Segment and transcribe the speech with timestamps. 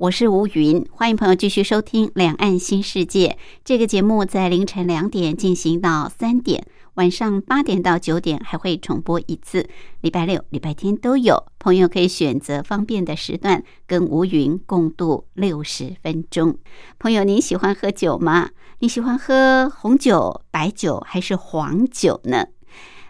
[0.00, 3.36] 我是吴云，欢迎朋友继续收听《两岸新世界》
[3.66, 6.64] 这个节目，在凌晨两点进行到三点，
[6.94, 9.68] 晚上八点到九点还会重播一次，
[10.00, 11.44] 礼拜六、礼拜天都有。
[11.58, 16.56] 朋友可以选择方便的时段，跟吴云共度六十分钟。
[16.98, 18.48] 朋友，您喜欢喝酒吗？
[18.78, 22.46] 你喜欢喝红酒、白酒还是黄酒呢？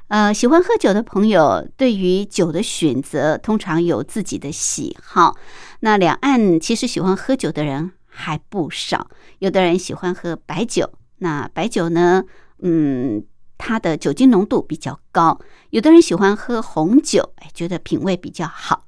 [0.08, 5.36] 呃，喜欢喝酒的朋友，对于酒的选择通常有自己的喜好。
[5.80, 12.24] 那两岸其实喜欢喝酒的人还不少，有的人喜欢喝白酒，那白酒呢，
[12.60, 13.24] 嗯，
[13.58, 15.38] 它的酒精浓度比较高；
[15.70, 18.86] 有的人喜欢喝红酒，哎，觉得品味比较好。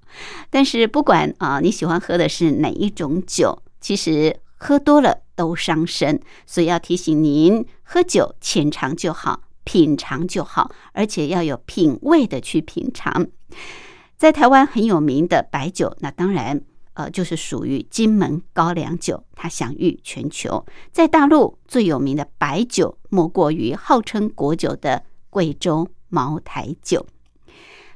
[0.51, 9.43] 但是不管啊，你喜欢喝的是哪一种酒，其实喝多了都伤身，所以要提醒您，喝酒浅尝就好。
[9.65, 13.29] 品尝就好，而且要有品味的去品尝。
[14.17, 16.61] 在台湾很有名的白酒，那当然
[16.95, 20.65] 呃就是属于金门高粱酒，它享誉全球。
[20.91, 27.07] 在大陆最有名的白酒，莫过于号称国酒的贵州茅台酒。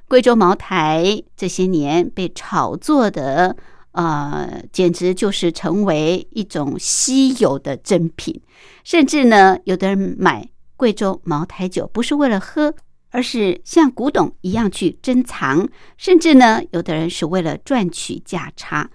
[0.09, 3.57] 贵州茅台这些年被炒作的，
[3.93, 8.41] 呃，简直就是成为一种稀有的珍品，
[8.85, 10.49] 甚至呢，有的人买。
[10.79, 12.75] 贵州茅台酒不是为了喝，
[13.17, 18.91] 而是像古董一样去珍藏，甚至呢，有的人是为了赚取价差。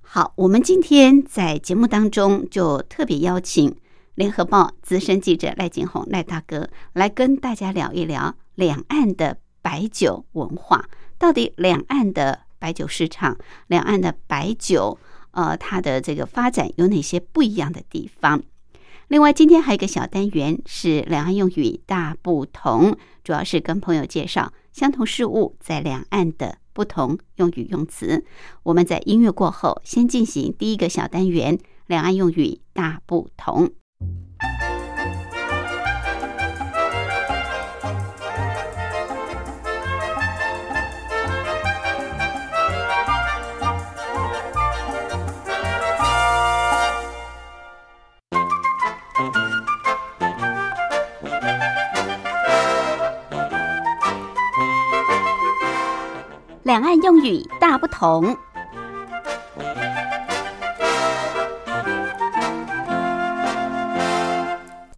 [0.00, 3.76] 好，我们今天在节目当中就特别邀请
[4.14, 10.88] 联合报资深记者赖景宏赖大哥来跟大家聊一聊两岸的白酒文化，
[11.18, 14.98] 到底两岸的白酒市场、两岸的白酒，
[15.32, 18.42] 呃，它的这个发展有哪些不一样的地方？
[19.10, 28.24] 另外，今天还有一个小单元是两岸用语大不同，主要是跟朋友介绍相同事物在两岸的不同用语用词。
[28.62, 33.72] 我们在音乐过后，先进行第一个小单元：两岸用语大不同。
[56.70, 58.36] 两岸用语大不同。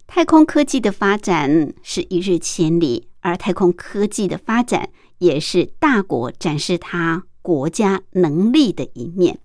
[0.05, 9.39] 太空科技的发展是一日千里，而太空科技的发展也是大国展示它国家能力的一面。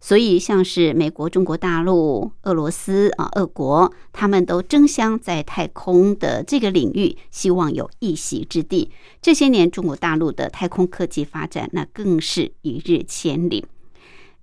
[0.00, 8.90] 所以，像是美国、中国大陆、俄罗斯啊，俄国，他们都争相在太空的这个领域，希望有一席之地。
[9.20, 13.66] 这些年，中国大陆的太空科技发展，那更是一日千里。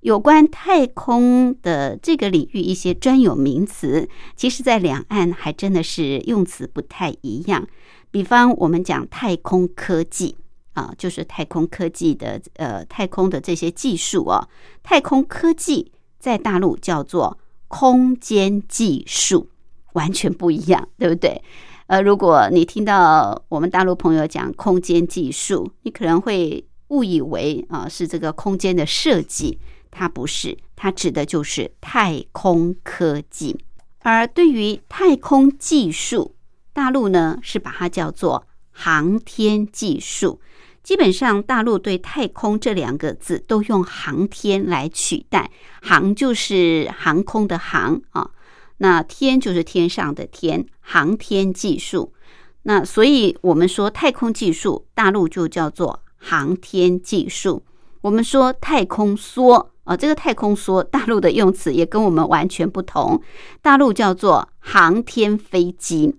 [0.02, 7.66] 有关太空的这个领域，一些专有名词，其实在两岸还真的是用词不太一样。
[8.12, 10.36] 比方，我们讲太空科技。
[10.76, 14.48] 啊，就是太空科技的呃，太空的这些技术啊，
[14.84, 17.38] 太空科技在大陆叫做
[17.68, 19.50] 空间技术，
[19.94, 21.42] 完全不一样，对不对？
[21.88, 29.60] 呃，如果你听到我们大陆朋友讲空间技术，你可能会误以为啊是这个空间的设计，
[29.92, 33.58] 它不是，它指的就是太空科技。
[34.00, 36.36] 而对于太空技术，
[36.74, 40.42] 大陆呢是把它叫做航天技术。
[40.86, 45.50] 基本上，大陆对“太空”这两个字都用“航天”来取代
[45.82, 48.30] ，“航”就是航空的“航”啊，
[48.78, 52.14] 那“天”就是天上的“天”，航天技术。
[52.62, 57.64] 那所以，我们说太空技术，大陆就叫做航天技术。
[58.02, 63.20] 我们说太空梭啊，这个太空梭，大陆的用词也跟我们完全不同，
[63.64, 66.16] 大陆叫做航天飞机。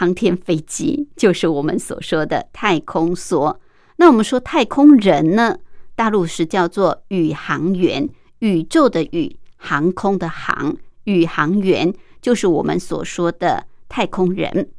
[0.00, 3.54] 航天飞机就是我们所说的太空梭。
[3.96, 5.58] 那我们说太空人呢？
[5.94, 8.08] 大陆是叫做宇航员，
[8.38, 10.74] 宇宙的宇，航空的航，
[11.04, 11.92] 宇航员
[12.22, 14.70] 就是我们所说的太空人。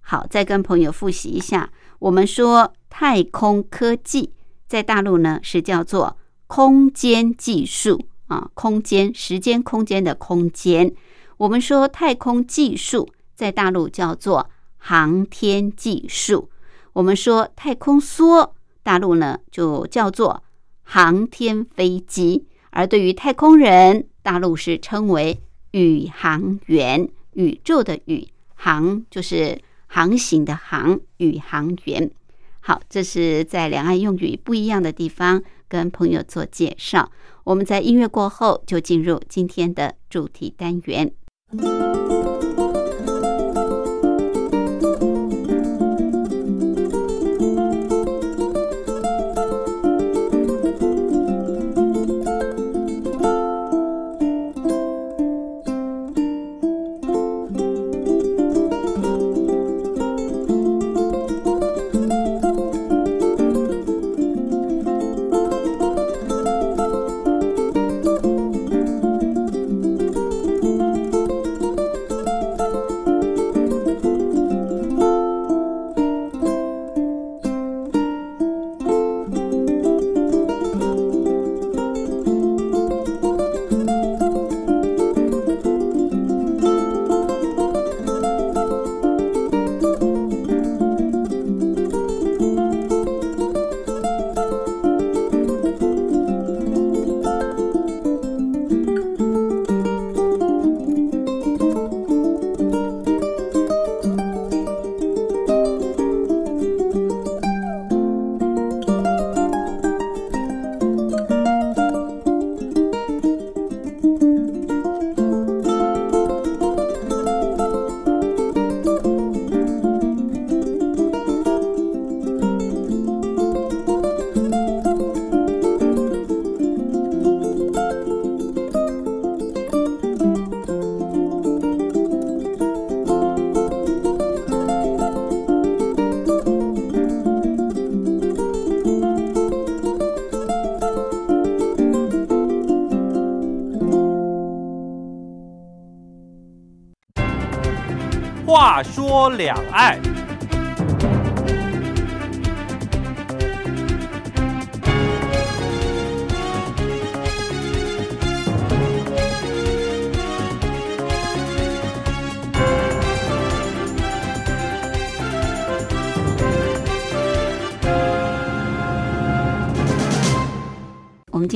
[0.00, 1.70] 好，再跟朋友复习一下，
[2.00, 4.32] 我们说太空科技，
[4.66, 6.18] 在大陆呢是叫做
[6.48, 10.92] 空间技术啊，空间时间空间的空间。
[11.36, 14.50] 我们说太空技术，在大陆叫做
[14.88, 16.48] 航天技术。
[16.92, 18.52] 我们说太空梭，
[18.84, 20.44] 大陆呢就叫做
[20.84, 22.46] 航天飞机。
[22.70, 25.40] 而对于太空人，大陆是称为
[25.72, 32.08] 宇航员，宇宙的宇航就是航行的航，宇航员。
[32.60, 37.10] 好，这是在两岸用语不一样的地方跟朋友做介绍。
[37.42, 41.12] 我们在音乐过后就进入今天的主题单元。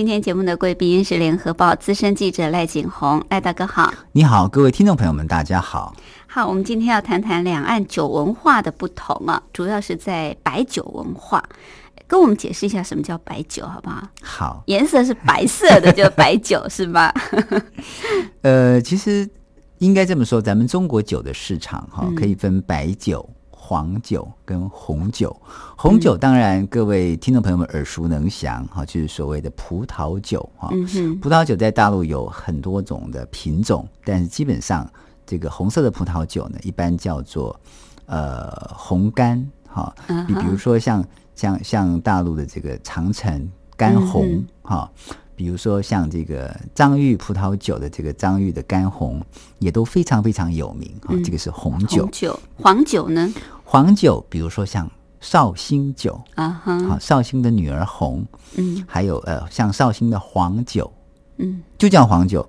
[0.00, 3.92] 今天节目的贵宾是联合报资深记者赖景红，赖大哥好。
[4.12, 5.94] 你好，各位听众朋友们，大家好。
[6.26, 11.44] 好，我们今天要谈谈两岸酒文化的不同啊，主要是在白酒文化。
[12.06, 14.02] 跟我们解释一下什么叫白酒，好不好？
[14.22, 17.12] 好，颜色是白色的，就白酒是吗？
[18.40, 19.28] 呃，其实
[19.80, 23.28] 应该这么说，咱们中国酒的市场哈，可以分白酒、
[23.70, 25.34] 黄酒跟红酒。
[25.76, 30.70] 红酒当然各位听众朋友们耳熟能详哈，就是所谓的葡萄酒哈。
[30.72, 34.90] 嗯，葡萄酒在大陆有很多种的品种，但是基本上
[35.24, 37.54] 这个红色的葡萄酒呢，一般叫做
[38.06, 39.94] 呃红干哈。
[40.08, 41.04] 嗯你比如说像
[41.36, 44.90] 像像大陆的这个长城干红嗯哈、
[45.36, 49.22] 比如说像这个张裕葡萄酒的这个张裕的干红，
[49.60, 53.32] 也都非常非常有名哈、嗯这个是红酒红，酒、黄酒呢？
[53.70, 58.84] 黄酒，比如说像绍兴酒，啊哈，好、绍兴的女儿红，嗯。
[58.84, 60.92] 还有呃像绍兴的黄酒，
[61.36, 61.62] 嗯。
[61.78, 62.44] 就叫黄酒，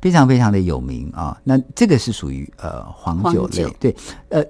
[0.00, 1.38] 非常非常的有名啊。
[1.44, 3.70] 那这个是属于呃黄酒类，酒。
[3.78, 3.94] 对，
[4.30, 4.42] 呃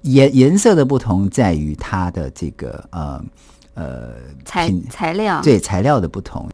[0.00, 3.22] 颜颜色的不同在于它的这个呃
[3.74, 4.12] 呃
[4.46, 5.42] 材材料。
[5.42, 6.48] 对材料的不同。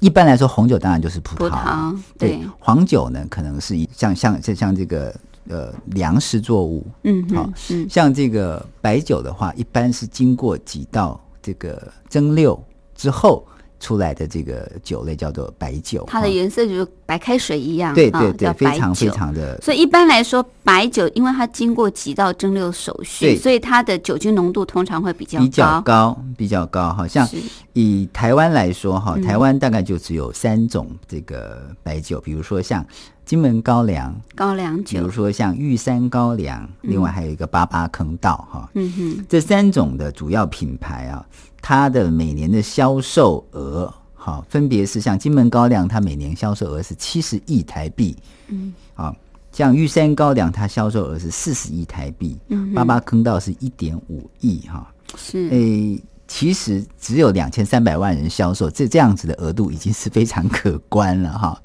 [0.00, 7.50] 一般来说，红酒当然就是葡萄，葡萄对对，黄酒呢可能是以像像像像这个呃粮食作物，嗯好
[7.88, 12.58] 像这个白酒的话，一般是经过几道这个蒸馏
[12.94, 13.46] 之后
[13.78, 26.18] 出来的这个酒类叫做白酒，它的颜色就是白开水一样，啊对对对，非常非常的所以一般来说，白酒因为它经过几道蒸馏手续，所以它的酒精浓度通常会比较比较高。
[26.38, 26.92] 比较高。
[26.94, 27.28] 好像
[27.74, 29.22] 以台湾来说，哈，嗯。
[29.22, 32.84] 台湾大概就只有三种这个白酒，比如说像
[33.26, 41.26] 金门高粱，高粱比如酒，说像玉山高粱，另外还有一个八八坑道，哈，嗯哼，这三种的主要品牌啊，
[41.60, 48.16] 它的每年的销售额，哈，分别是像金门高粱，它每年销售额是七十亿台币，
[48.46, 49.12] 嗯，啊，
[49.50, 61.60] 像玉山高粱，它销售额是四十亿台币，嗯八八坑道是一点五亿哈，是，诶，其实只有两千三百万人销售，这这样子的额度已经是非常可观了哈。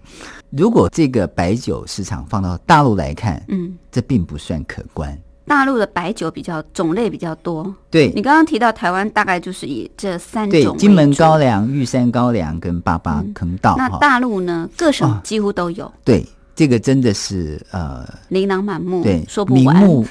[0.49, 5.17] 如果这个白酒市场放到大陆来看，嗯，这并不算可观。
[5.47, 7.73] 大陆的白酒比较种类比较多。
[7.89, 8.11] 对。
[8.15, 15.19] 你刚刚提到台湾，大概就是以这三对种，金门高粱、玉山高粱跟八八坑道哈，那大陆呢，各省啊。
[15.23, 19.75] 几乎都有，对这个真的是呃，琳琅满目，对，嗯说不完。
[19.75, 20.05] 名目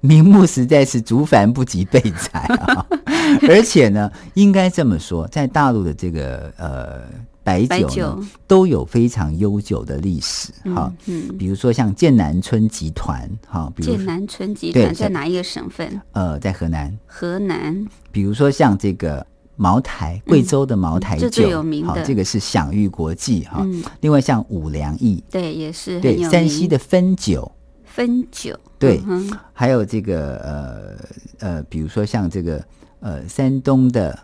[0.00, 2.86] 名目实在是竹繁不及备载啊！
[3.48, 7.02] 而且呢，应该这么说，在大陆的这个呃
[7.42, 10.92] 白酒白酒呢，都有非常悠久的历史哈。
[11.06, 16.00] 嗯，比如说像剑南春集团哈，比如说剑南春集对团在哪一个省份？
[16.12, 17.84] 呃在河南，河南。
[18.12, 19.26] 比如说像这个
[19.56, 21.94] 茅台，贵州的茅台酒，嗯最有名的。
[21.94, 23.60] 好，这个是享誉国际哈。
[23.64, 27.50] 嗯，另外像五粮液，对，也是对山西的汾酒，
[27.84, 32.62] 汾酒，对嗯还有这个呃呃，比如说像这个
[33.00, 34.18] 呃山东的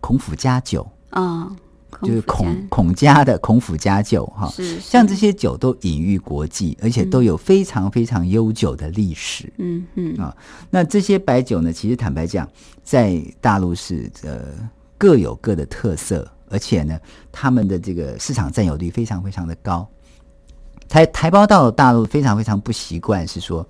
[0.00, 1.50] 孔府家酒，哦，
[2.02, 4.48] 就是孔孔家的孔府家酒哈。
[4.48, 9.52] 是像这些酒都隐喻国际，而且都有非常非常悠久的历史。
[9.58, 10.36] 嗯嗯啊
[10.70, 12.48] 那这些白酒呢，其实坦白讲，
[12.82, 14.40] 在大陆是呃
[14.98, 16.98] 各有各的特色，而且呢，
[17.30, 19.88] 他们的这个市场占有率非常非常的高。
[20.88, 23.66] 台台胞到了大陆非常非常不习惯，是说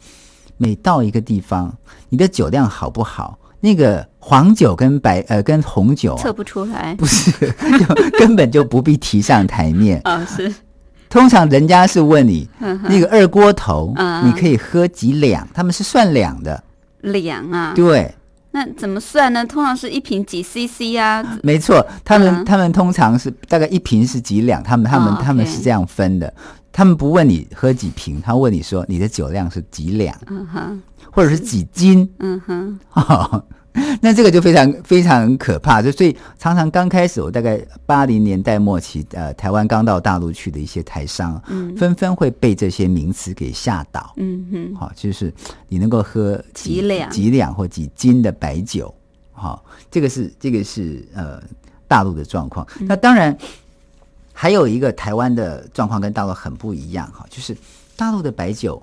[0.56, 1.74] 每到一个地方，
[2.08, 7.30] 你的酒量好不好，那个黄酒跟白呃跟红酒、啊、测不出来不是
[7.78, 9.98] 就根本就不必提上台面。
[10.04, 10.54] 啊， 是
[11.08, 15.48] 通常人家是问你嗯那个二锅头，嗯你可以喝几两？
[15.54, 16.62] 他们是算两的，
[17.00, 17.72] 两啊。
[17.74, 18.14] 对。
[18.50, 19.44] 那怎么算呢？
[19.46, 21.24] 通常是一瓶几 CC 啊？
[21.42, 26.32] 没错，他们、嗯他们通常是大概一瓶是几两，他们他们、哦他们是这样分的。
[26.70, 32.08] 他们不问你喝几瓶，他问你说你的酒量是几两，嗯哼，或者是几斤。
[32.18, 32.78] 嗯哼，
[34.00, 44.12] 那这个就非常非常可怕，就所以常常刚开始，我大概八零年代末期，呃，台湾刚到大陆去的一些台商，嗯纷纷会被这些名词给吓倒。
[44.16, 45.32] 嗯哼，好、就是
[45.68, 48.94] 你能够喝几两几两或几斤的白酒，
[49.32, 51.42] 好、这个是这个是呃
[51.88, 52.64] 大陆的状况。
[52.78, 53.36] 嗯那当然
[54.32, 57.56] 还有一个台湾的状况跟大陆很不一样哈、就是
[57.96, 58.80] 大陆的白酒，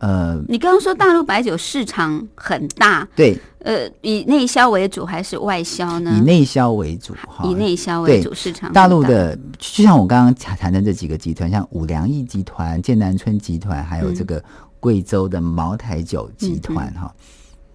[0.00, 6.12] 呃，你刚刚说大陆白酒市场很大，对，呃，以内销为主还是外销呢？
[6.18, 8.86] 以内销为主哈、以内销为主，市场大。
[8.86, 14.42] 陆的，就像我刚刚谈谈的这几个集团，像五粮液集团、剑南春集团，还有这个
[14.80, 17.14] 贵州的茅台酒集团哈、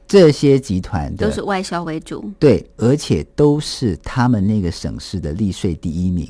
[0.07, 6.27] 这些集团都是外销为主，对，而且都是他们那个省市的利税第一名，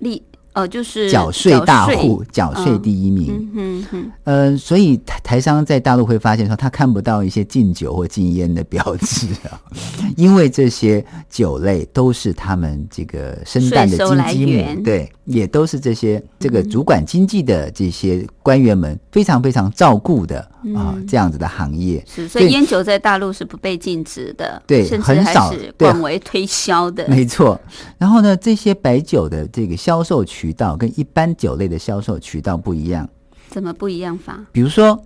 [0.00, 0.22] 利
[0.54, 3.50] 哦就是缴税大户，缴税嗯第一名。
[3.54, 9.60] 嗯哼哼，呃，所以台台商在大陆会发现说，他看不到一些禁酒或禁烟的标志啊，
[10.16, 14.82] 因为这些酒类都是他们这个生蛋的金鸡母，源。
[14.82, 20.40] 对，也都是这些这个主管经济的这些官员们非常非常照顾的
[20.74, 22.02] 啊、这样子的行业。
[22.06, 27.58] 是，所以烟酒在大陆是不被禁止的，对甚至很少还是广为推销的，没错，
[27.96, 33.08] 然后呢，这些白酒的这个销售渠道跟一般酒类的销售渠道不一样。
[33.48, 34.44] 怎么不一样法？
[34.52, 35.02] 比如说，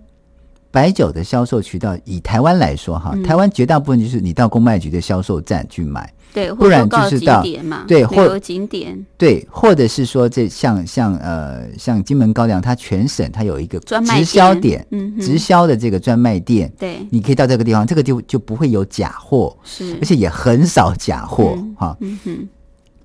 [0.69, 3.23] 白酒的销售渠道，以台湾来说哈，嗯。
[3.23, 7.43] 台湾绝大部分就是你到公卖局的销售站去买，对，不然就是到，
[7.87, 9.05] 对或景点。
[9.17, 19.95] 对，或者是说这像像呃像金门高粱，它全省它有一个专卖直销点，嗯直销的这个专卖店，对，你可以到这个地方，这个就就不会有假货，是。
[20.01, 21.75] 而，且也很少假货嗯。
[21.77, 21.97] 哈。
[22.01, 22.49] 嗯哼，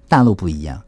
[0.09, 0.81] 大陆不一样，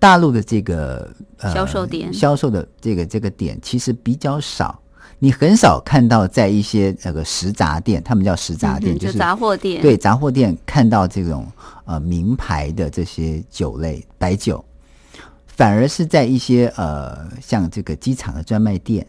[0.00, 2.12] 大陆的这个、呃、销售点。
[2.12, 4.80] 销售的这个这个点其实比较少，
[5.18, 11.46] 你很少看到在一些那个食杂店，他们叫食杂店，嗯就是杂货店，对杂货店看到这种
[11.84, 14.64] 呃名牌的这些酒类白酒，
[15.46, 19.06] 反而是在一些呃像这个机场的专卖店，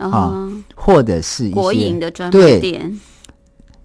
[0.00, 3.00] 哦，或者是一些国营的专卖对，店，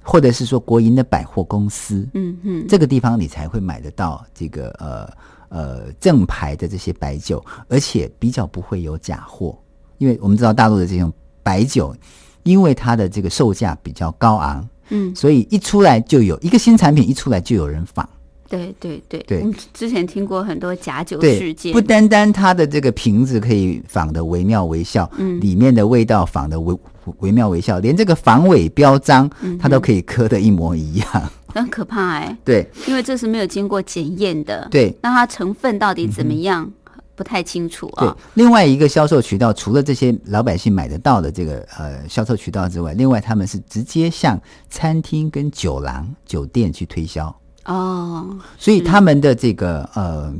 [0.01, 5.07] 或者是说国营的百货公司，嗯嗯，这个地方你才会买得到这个呃
[5.49, 9.57] 呃正牌的这些白酒，而且比较不会有假货，
[9.97, 11.11] 因为我们知道大陆的这种
[11.43, 11.95] 白酒，
[12.43, 18.07] 因为它的这个售价比较高昂，嗯，所以一出来就有一个新产品一出来就有人仿，
[18.49, 19.39] 对对对，对。
[19.39, 25.39] 我们之前听过很多假酒事，件，不单单它的这个瓶子可以仿的惟妙惟肖，嗯。
[25.39, 26.77] 里面的味道仿的惟
[27.19, 31.07] 惟妙惟肖，连这个防伪标章嗯它都可以刻的一模一样，
[31.53, 32.69] 很可怕哎， 对。
[32.87, 34.95] 因为这是没有经过检验的，，对。
[35.01, 36.71] 那它成分到底怎么样，
[37.15, 38.07] 不太清楚对。
[38.07, 47.33] 啊，，另外一个销售渠道，除了这些老百姓买得到的这个呃销售渠道之外，另外他们是直接向餐厅跟酒廊、酒店去推销。
[47.65, 50.31] 哦，所以他们的这个呃，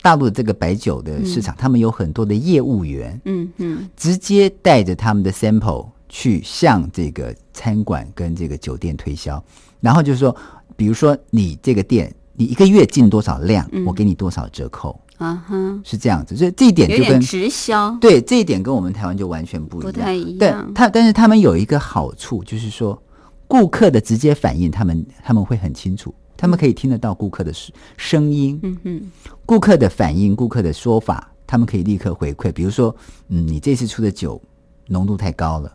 [0.00, 3.88] 大陆的这个白酒的市场，他们有很多的业务员，嗯嗯。
[3.96, 9.42] 直接带着他们的 sample 去向这个餐馆跟这个酒店推销，
[9.80, 10.34] 然后就是说，
[10.76, 16.36] 比如说你这个店，你一个月进多少量，嗯我给你多少折扣，啊哈，是这样子。
[16.36, 19.92] 所以这一点就跟点直销，对这一点跟我们台湾就完全不一样。
[19.92, 20.72] 不太一对样。
[20.74, 23.00] 他，但是他们有一个好处，就是说
[23.46, 29.02] 顾客的直接反应，他们他们会很清楚，他们可以听得到顾客的声声音，嗯哼，
[29.44, 32.52] 顾客的反应、顾客的说法，他们可以立刻回馈。
[32.52, 32.94] 比如说，
[33.28, 34.40] 嗯，你这次出的酒
[34.86, 35.72] 浓度太高了，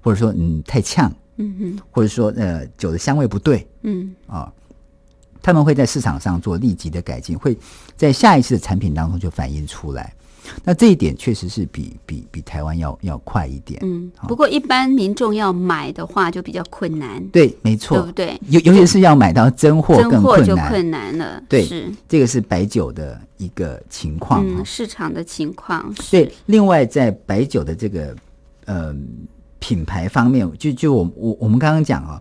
[0.00, 4.52] 或者说嗯太呛，嗯嗯，或者说呃酒的香味不对嗯啊，
[5.42, 7.56] 他们会在市场上做立即的改进，会
[7.96, 10.12] 在下一次的产品当中就反映出来。
[10.64, 13.78] 那这一点确实是比比比台湾要要快一点。
[13.84, 14.10] 嗯。
[14.26, 18.40] 不过一般民众要买的话就比较困难，对，没错，对不对？
[18.48, 21.16] 尤尤其是要买到真货真货就更困难。
[21.16, 28.16] 了，对是，这个是白酒的一个情况嗯，市场的情况是对，，另外在白酒的这个
[28.64, 28.96] 呃
[29.60, 32.20] 品牌方面，就就我我我们刚刚讲啊，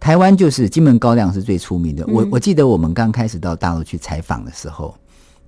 [0.00, 2.06] 台湾就是金门高粱是最出名的。
[2.06, 4.96] 我嗯我记得我们刚开始到大陆去采访的时候，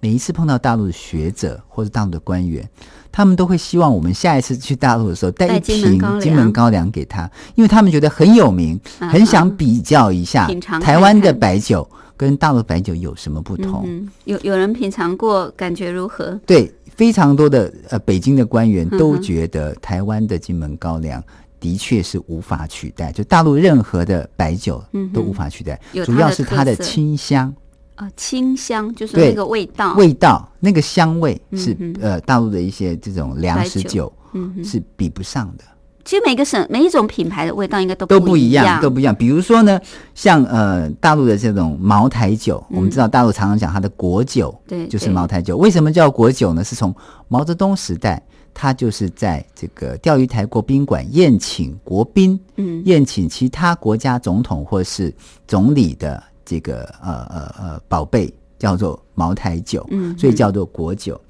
[0.00, 2.68] 每一次碰到大陆的学者或者大陆的官员，
[3.10, 10.48] 他们都会希望我们下一次去大陆的时候带带一瓶金门高粱给他，因为他们觉得很有名，啊很想比较一下
[10.80, 13.84] 台湾的白酒跟大陆白酒有什么不同。
[13.86, 16.38] 嗯，有有人品尝过，感觉如何？
[16.44, 21.22] 对，非常多的呃北京的官员都觉得台湾的金门高粱
[21.60, 24.82] 的确是无法取代，就大陆任何的白酒
[25.14, 27.54] 都无法取代，有主要是它的清香。
[27.94, 33.88] 啊，清香就是那个味道，味道，那个香味是、嗯呃大陆的一些这种粮食酒。
[33.88, 34.64] 酒嗯。
[34.64, 35.64] 是比不上的。
[36.08, 39.14] 其实每个省每一种品牌的味道应该都都不一不一样，都不一样。
[39.14, 39.78] 比如说呢，
[40.14, 45.58] 像呃大陆的这种茅台酒，我们知道大陆常常讲它的国酒，嗯对就是茅台酒。
[45.58, 46.64] 为什么叫国酒呢？
[46.64, 46.96] 是从
[47.28, 48.22] 毛泽东时代，
[48.54, 55.14] 他就是在这个钓鱼台国宾馆宴请国宾，嗯宴请其他国家总统或是
[55.46, 61.20] 总理的这个呃呃呃宝贝，叫做茅台酒，嗯所以叫做国酒。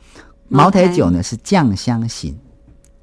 [0.47, 2.39] 茅台酒呢是酱香型，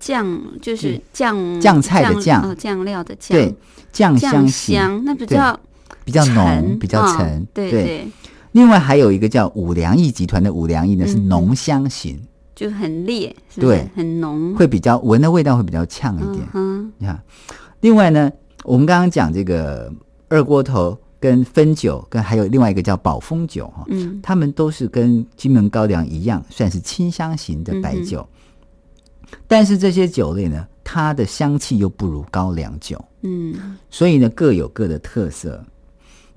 [0.05, 3.55] 酱就是酱酱菜的酱哦酱料的酱，对，
[3.91, 4.15] 酱。
[4.15, 5.59] 酱香型，香那比较
[6.03, 8.07] 比较浓，比较哦沉，对对，
[8.51, 12.19] 另外还有一个叫五粮液集团的五粮液呢，是嗯浓香型，
[12.53, 13.61] 就很烈，是是？
[13.61, 14.53] 对很浓。
[14.55, 16.93] 会比较闻的味道会比较呛一点嗯。
[16.99, 17.19] 你看，
[17.81, 18.31] 另外呢，
[18.63, 19.91] 我们刚刚讲这个
[20.29, 28.27] 二锅头跟汾酒，跟还有另外一个叫宝丰酒哈，嗯他们都是跟金门高粱一样，算是清香型的白嗯酒。
[29.47, 33.77] 但是这些酒类呢，它的香气又不如高粱酒，嗯。
[33.89, 35.63] 所以呢各有各的特色。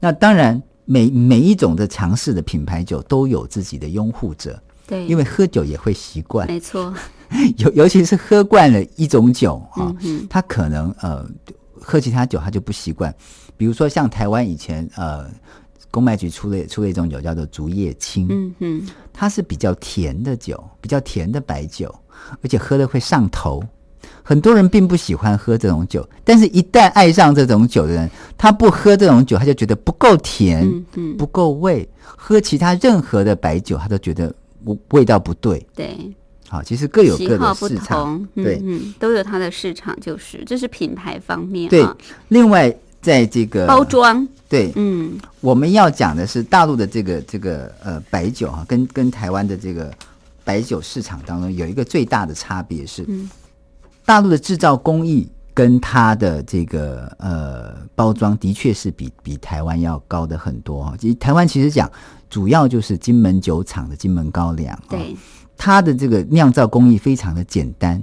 [0.01, 6.95] 那当然，每每一种的尝试的品牌酒都有自己的拥护者，对，因为喝酒也会习惯，没错，
[7.59, 11.29] 尤尤其是喝惯了一种酒啊，嗯他可能呃
[11.75, 13.15] 喝其他酒他就不习惯。
[13.57, 15.29] 比如说像台湾以前呃
[15.91, 21.93] 公卖局出了出了一种酒叫做竹叶青，嗯哼，它是比较甜的酒，比较甜的白酒，
[22.43, 23.63] 而且喝了会上头。
[24.23, 31.89] 很多人并不喜欢喝这种酒，但是一旦爱上这种酒的人，他不喝这种酒，他就觉得不够甜，嗯嗯，不够味。
[32.03, 34.33] 喝其他任何的白酒，他都觉得
[34.65, 35.67] 味味道不对。
[35.75, 35.97] 对，
[36.47, 41.97] 好，其实各有各的市场同，，对嗯嗯，都有它的市场，就是这是品牌方面对啊。
[42.29, 49.91] 另外，在这个包，装，对，嗯我们要讲的是大陆的这个这个呃白酒哈，跟跟台湾的这个
[50.49, 53.29] 白酒市场当中有一个最大的差别是，嗯
[54.07, 60.95] 大陆的制造工艺跟它的这个呃包装的确是比比台湾要高的很多哈。
[60.99, 61.91] 其实台湾其实讲
[62.31, 65.15] 主要就是金门酒厂的金门高粱，哦对，
[65.55, 68.03] 它的这个酿造工艺非常的简单，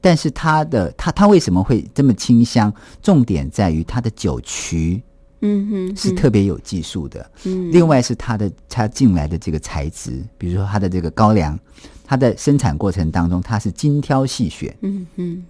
[0.00, 2.72] 但是它的它它为什么会这么清香？
[3.02, 5.02] 重点在于它的酒曲
[5.42, 7.30] 嗯哼，是特别有技术的。
[7.44, 11.58] 嗯，另外是它的它进来的这个材质，比如说它的这个高粱，
[12.04, 15.44] 它的生产过程当中它是精挑细选嗯嗯，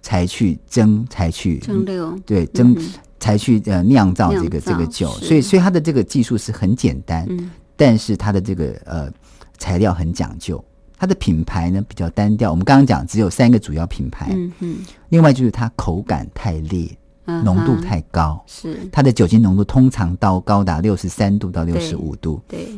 [0.00, 2.86] 才去蒸，才去蒸馏，对蒸、嗯
[3.20, 7.50] 才去呃酿造这个造这个酒，所以所以它的这个技术是很简单，嗯。
[7.74, 9.12] 但是它的这个呃
[9.58, 10.64] 材料很讲究。
[10.96, 14.76] 它的品牌呢比较单调，我们刚刚讲只有三个主要品牌，嗯哼，
[15.10, 16.96] 另外就是它口感太烈，嗯
[17.44, 22.40] 浓度太高，是，它的酒精浓度通常到高达六十三度到六十五度。
[22.48, 22.68] 对，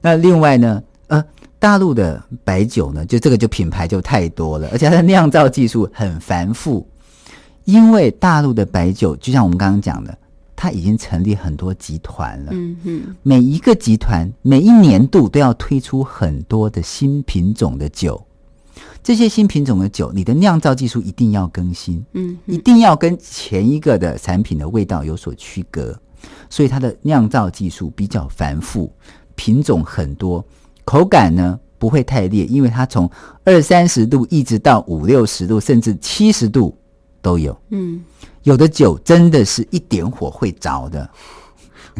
[0.00, 1.24] 那另外呢，呃，
[1.58, 6.86] 大陆的白酒呢，就这个就品牌就太多了，而且它的酿造技术很繁复。
[7.64, 10.16] 因为大陆的白酒，就像我们刚刚讲的，
[10.56, 12.52] 它已经成立很多集团了。
[13.22, 18.22] 每一个集团每一年度都要推出很多的新品种的酒，
[19.02, 25.98] 这些新品种的酒，你的酿造技术一定要更新，嗯一定要跟前一个的产品的味道有所区隔，
[26.50, 28.92] 所以它的酿造技术比较繁复，
[29.34, 30.44] 品种很多，
[30.84, 33.10] 口感呢不会太烈，因为它从
[33.44, 36.76] 二三十度一直到五六十度，甚至七十度
[37.22, 37.56] 都有。
[37.70, 38.04] 嗯，
[38.42, 41.08] 有的酒真的是一点火会着的，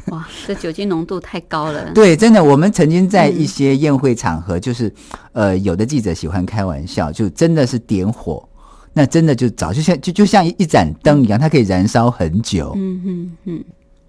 [0.07, 1.91] 哇，这酒精浓度太高了。
[1.95, 4.93] 对，真的，我们曾经在一些宴会场合，就是，
[5.33, 8.49] 呃，有的记者喜欢开玩笑，就真的是点火，
[8.93, 12.73] 那真的就早就像就就像一盏灯一样，它可以燃烧很久。
[12.77, 13.65] 嗯哼嗯，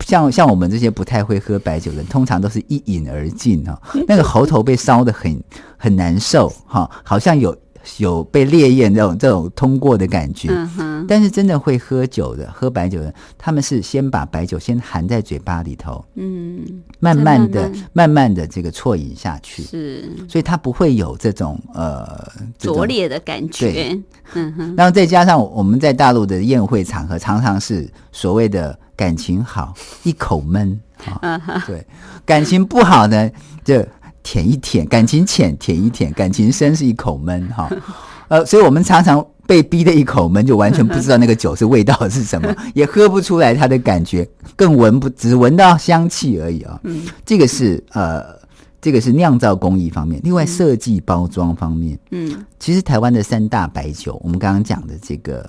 [0.05, 5.41] 像像我们这些不太会喝白酒的人，通常都是一饮而尽哈、那个喉头被烧的很
[5.77, 7.55] 很难受哈、好像有
[7.97, 10.49] 有被烈焰这种这种通过的感觉。
[10.77, 16.63] 嗯，但是真的会喝酒的，喝白酒的，他们是先把白酒先含在嘴巴里头，嗯，
[16.99, 18.29] 慢慢的、慢慢。
[18.29, 20.07] 的这个啜饮下去，是。
[20.27, 23.97] 所以它不会有这种呃拙劣的感觉。
[24.33, 30.79] 嗯哼，然后再加上我们在大陆的宴会场合，常常是所谓的感情好，一口闷
[31.65, 31.83] 对，
[32.23, 33.27] 感情不好呢，
[33.63, 33.83] 就
[34.23, 37.69] 舔一舔；感情浅，舔一舔；感情深是一口闷哈。
[38.29, 46.79] 呃，所以我们常常被逼的一口闷，就完全不知道那个酒是味道是什么， 也喝不出来它的感觉，更闻不只闻到香气而已啊。
[46.83, 48.39] 嗯，这个是呃。
[48.81, 55.45] 这个是酿造工艺方面，另外设计包装方面，嗯其实台湾的三大白酒，我们刚刚讲的这个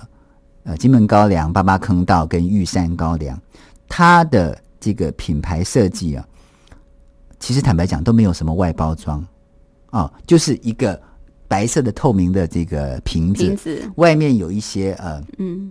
[0.65, 3.39] 呃金门高粱、八八坑道跟玉山高粱，
[3.87, 6.27] 它的这个品牌设计啊，
[7.41, 9.21] 其实坦白讲都没有什么外包装
[9.89, 10.97] 哦，就是一个
[11.47, 15.69] 白色的透明的这个瓶子，瓶子，外面有一些呃嗯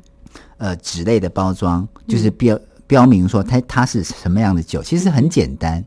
[0.59, 5.83] 呃纸类的包装，就是标、标明说它它是什么样的酒，其实很简单。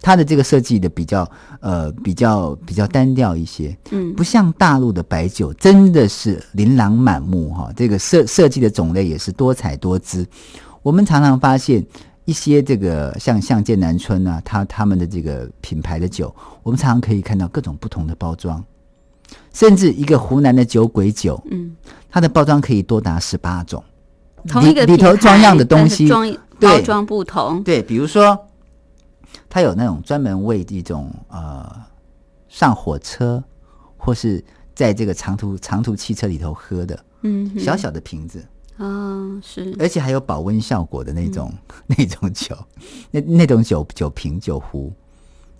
[0.00, 1.28] 它的这个设计的比较
[1.60, 7.72] 呃比较比较单调一些，嗯不像大陆的白酒，真的是琳琅满目哈。
[7.76, 10.24] 这个设设计的种类也是多彩多姿。
[10.82, 11.84] 我们常常发现
[12.28, 18.62] 一些这个像像剑南春啊，他他们的这个品牌的酒，我们常常可以看到各种不同的包装，
[19.54, 21.74] 甚至一个湖南的酒鬼酒，嗯，
[22.10, 23.82] 它的包装可以多达十八种，
[24.46, 26.78] 同一个里里头装样的东西，装对。
[26.78, 27.62] 包装不同。
[27.62, 28.38] 对，比如说，
[29.48, 31.66] 它有那种专门为一种呃
[32.50, 33.42] 上火车
[33.96, 38.44] 或是在这个长途长途汽车里头喝的嗯，小小的瓶子，
[38.78, 39.76] 啊是。
[39.78, 41.52] 而且还有保温效果的那种、
[41.86, 42.56] 那种酒，
[43.10, 44.92] 那那种酒酒瓶酒壶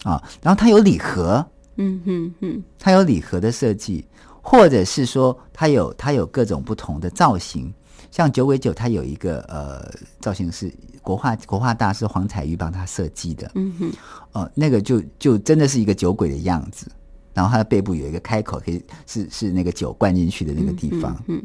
[0.05, 1.45] 啊，然后它有礼盒，
[1.77, 2.63] 嗯哼哼。
[2.79, 4.07] 它有礼盒的设计，
[4.41, 7.73] 或者是说它有它有各种不同的造型，
[8.11, 13.93] 像九尾酒，它有一个呃造型是国画国画大师黄彩玉帮他设计的，嗯哼。
[14.33, 16.87] 哦，那个就就真的是一个酒鬼的样子，
[17.35, 21.43] 然后它的背部有一个开口，可以是是那个酒灌进去的那个地方，嗯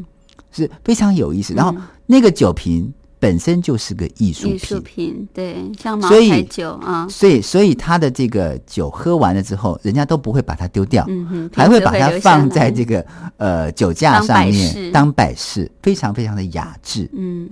[0.53, 1.53] 是非常有意思。
[1.53, 11.07] 然后那个酒瓶本身就是个艺术艺术品，品对，像茅台酒啊，所以所以它的这个酒喝完了之后，人家都不会把它丢掉，
[11.53, 13.05] 还会把它放在来这个
[13.37, 14.91] 呃酒架上面饰。
[14.91, 17.09] 当摆饰，非常非常的雅致。
[17.13, 17.49] 嗯。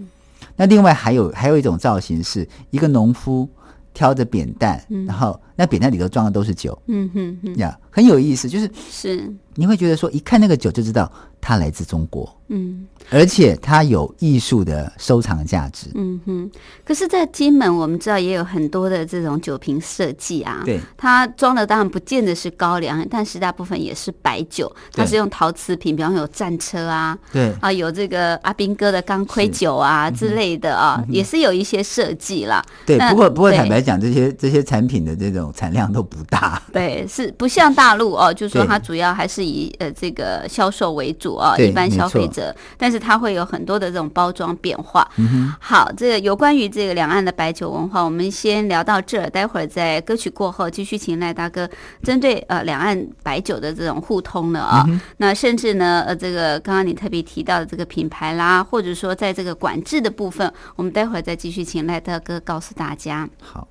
[0.58, 3.50] 那另外还有还有一种造型是一个农夫
[3.94, 6.78] 挑着扁担，然后那扁担里头装的都是酒。
[6.88, 8.50] 嗯哼哼，呀，很有意思。
[8.50, 9.34] 就是是。
[9.56, 12.86] 你会觉得说，一看那个酒就知道它来自中国，嗯。
[13.10, 15.88] 而且它有艺术的收藏价值。
[15.96, 16.52] 嗯哼。
[16.86, 32.64] 可是，在金门我们知道也有很多的这种酒瓶设计啊，对，它装的当然不见得是高粱，但是大部分也是白酒，它是用陶瓷瓶，比方有战车啊，对，啊，有这个阿兵哥的钢盔酒啊之类的啊，也是有一些设计啦。
[32.86, 33.00] 对。
[33.10, 36.62] 不过不过坦白讲，这些这些产品的这种产量都不大。
[36.72, 45.08] 对，是不像大陆哦，就是说它主要还是以呃这个销售为主哦，一般消费者，但是它会有很多的这种包装变化。
[45.18, 51.70] 嗯好，这个有关于这个两岸的白酒文化，我们先聊到这儿，待会儿在歌曲过后继续请赖大哥
[52.04, 54.86] 针对呃两岸白酒的这种互通的啊、
[55.18, 63.28] 那甚至呢呃这个刚刚你特别提到的这个品牌啦，或者说在这个管制的部分，我们待会儿再继续请赖大哥告诉大家。
[63.42, 63.68] 好。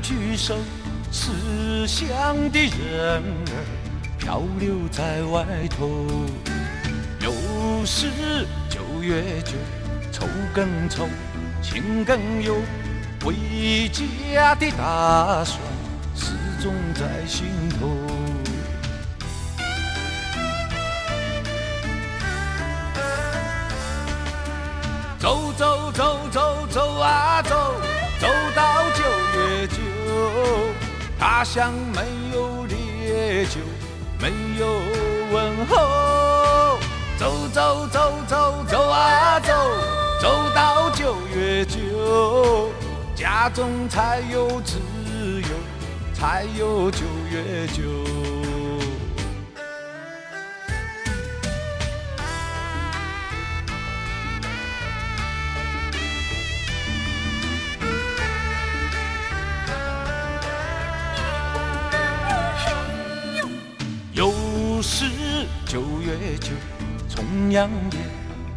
[0.00, 0.56] 举手，
[1.10, 3.64] 思乡的人儿
[4.18, 6.06] 漂流在外头。
[7.20, 7.32] 又
[7.84, 9.52] 是九月九，
[10.10, 11.08] 愁更愁，
[11.62, 12.56] 情更忧，
[13.24, 13.34] 回
[13.90, 15.58] 家的打算
[16.14, 17.46] 始终在心
[17.78, 17.96] 头。
[25.18, 27.74] 走走走走走啊走，
[31.42, 32.02] 家乡没
[32.32, 33.58] 有烈酒，
[34.20, 34.64] 没有
[35.32, 36.78] 问候。
[37.18, 39.52] 走走走走走啊走，
[40.20, 42.70] 走到九月九，
[43.16, 44.78] 家中才有自
[45.40, 45.48] 由，
[46.14, 48.01] 才有九月九。
[67.52, 67.98] 重阳节，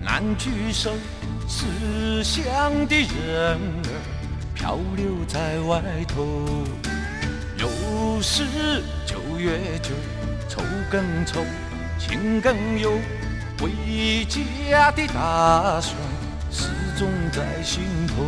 [0.01, 0.89] 难聚首，
[1.49, 3.91] 思乡的人儿
[4.53, 6.47] 漂流在外头。
[7.57, 8.45] 又是
[9.05, 9.89] 九月九，
[10.47, 11.43] 愁更愁，
[11.99, 12.93] 情更忧，
[13.59, 15.93] 回家的打算
[16.49, 18.23] 始终在心头。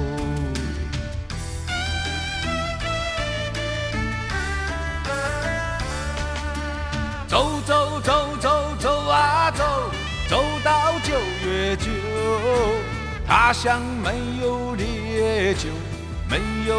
[7.26, 9.52] 走走走走走啊，
[10.68, 11.14] 到九
[11.48, 11.90] 月九，
[13.26, 15.70] 他乡没有烈酒，
[16.30, 16.76] 没有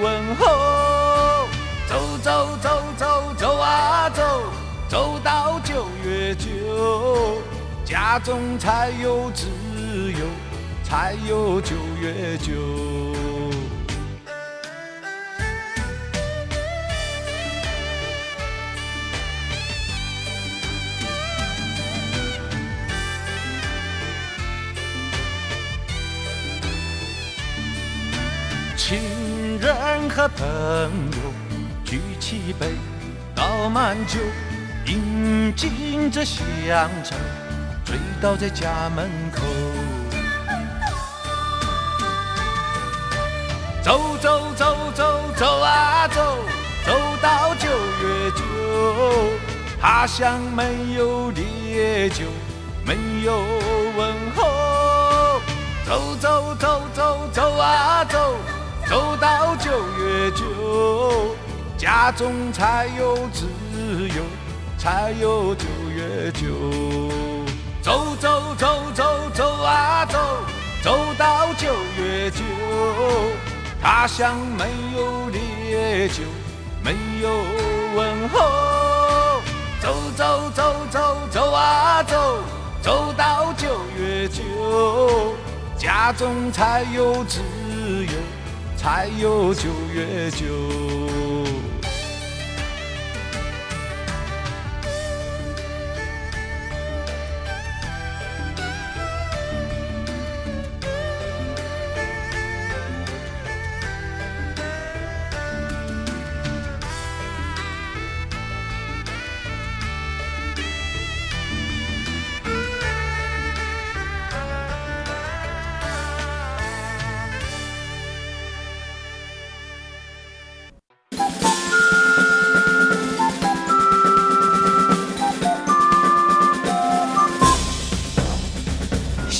[0.00, 1.46] 问候。
[1.86, 4.44] 走走走走走啊走，
[4.88, 7.42] 走到九月九，
[7.84, 9.44] 家中才有自
[10.10, 10.24] 由，
[10.82, 13.17] 才有九月九。
[30.18, 30.46] 和朋
[31.12, 31.32] 友
[31.84, 32.72] 举起杯，
[33.36, 34.18] 倒满酒，
[34.86, 37.14] 饮尽这乡愁，
[37.84, 39.42] 醉倒在家门口。
[43.80, 46.36] 走走走走走啊走，
[46.84, 48.42] 走到九月九，
[49.80, 52.24] 他乡没有烈酒，
[52.84, 53.38] 没有
[53.96, 55.40] 问候。
[55.86, 58.34] 走走走走走啊走，
[58.88, 61.36] 走到九月九，
[61.76, 63.44] 家中才有自
[64.08, 64.22] 由，
[64.78, 66.46] 才有九月九。
[67.82, 70.18] 走走走走走啊走，
[70.82, 71.66] 走到九
[71.98, 72.42] 月九，
[73.82, 74.64] 他乡没
[74.96, 76.22] 有烈酒，
[76.82, 77.28] 没有
[77.94, 79.42] 问候。
[79.82, 82.38] 走走走走走啊走，
[82.80, 85.34] 走到九月九。
[85.76, 88.12] 家中才有自由，
[88.78, 91.27] 才有九月九。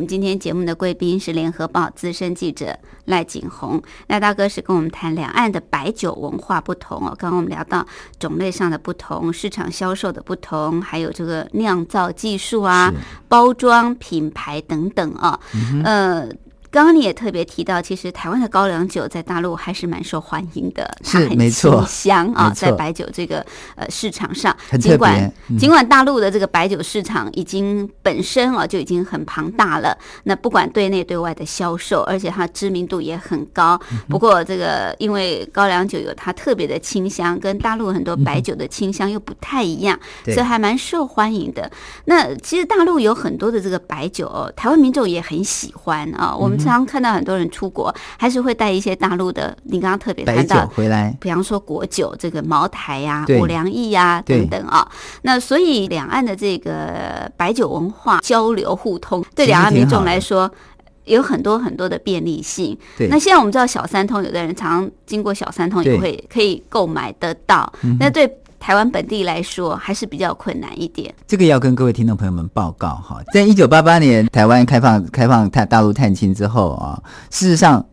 [0.00, 7.14] 们今天节目的贵宾是联合报资深记者赖景红，赖大哥是跟我们谈两岸的白酒文化不同哦。
[7.18, 7.86] 刚刚我们聊到
[8.18, 12.90] 种类上的不同、市场销售的不同，还有这个酿造技术啊、
[13.28, 15.38] 包装品牌等等啊，
[15.84, 16.28] 呃。
[16.70, 33.76] 刚刚你也特别提到，其实台湾的高粱酒在大陆还是蛮受欢迎的，是没错，香啊，在白酒这个呃市场上，尽管尽管大陆的这个白酒市场已经本身啊就已经很庞大了，那不管对内对外的销售，而且它知名度也很高。
[34.08, 41.68] 不过这个因为高粱酒有它特别的清香，跟大陆很多白酒的清香又不太一样，所以还蛮受欢迎的。
[42.04, 46.59] 那其实大陆有很多的这个白酒，台湾民众也很喜欢啊，我们。
[46.60, 49.56] 常常看到很多人出国，还是会带一些大陆的。
[49.64, 54.86] 你刚刚特别谈到回来，比方说国酒，这个茅台呀、五粮液呀等等啊。
[55.22, 60.50] 那所以两岸的这个白酒文化交流互通，对两岸民众来说
[61.04, 62.76] 有很多很多的便利性。
[63.08, 67.72] 那现在我们知道小三通，有的人常常经过小三通也会可以购买得到。
[67.98, 68.30] 那对。
[68.60, 71.12] 台湾本地来说还是比较困难一点。
[71.26, 77.84] 这个要跟各位听众朋友们报告哈，在一九八八年台湾开放开放大大陆探亲之后啊，事实上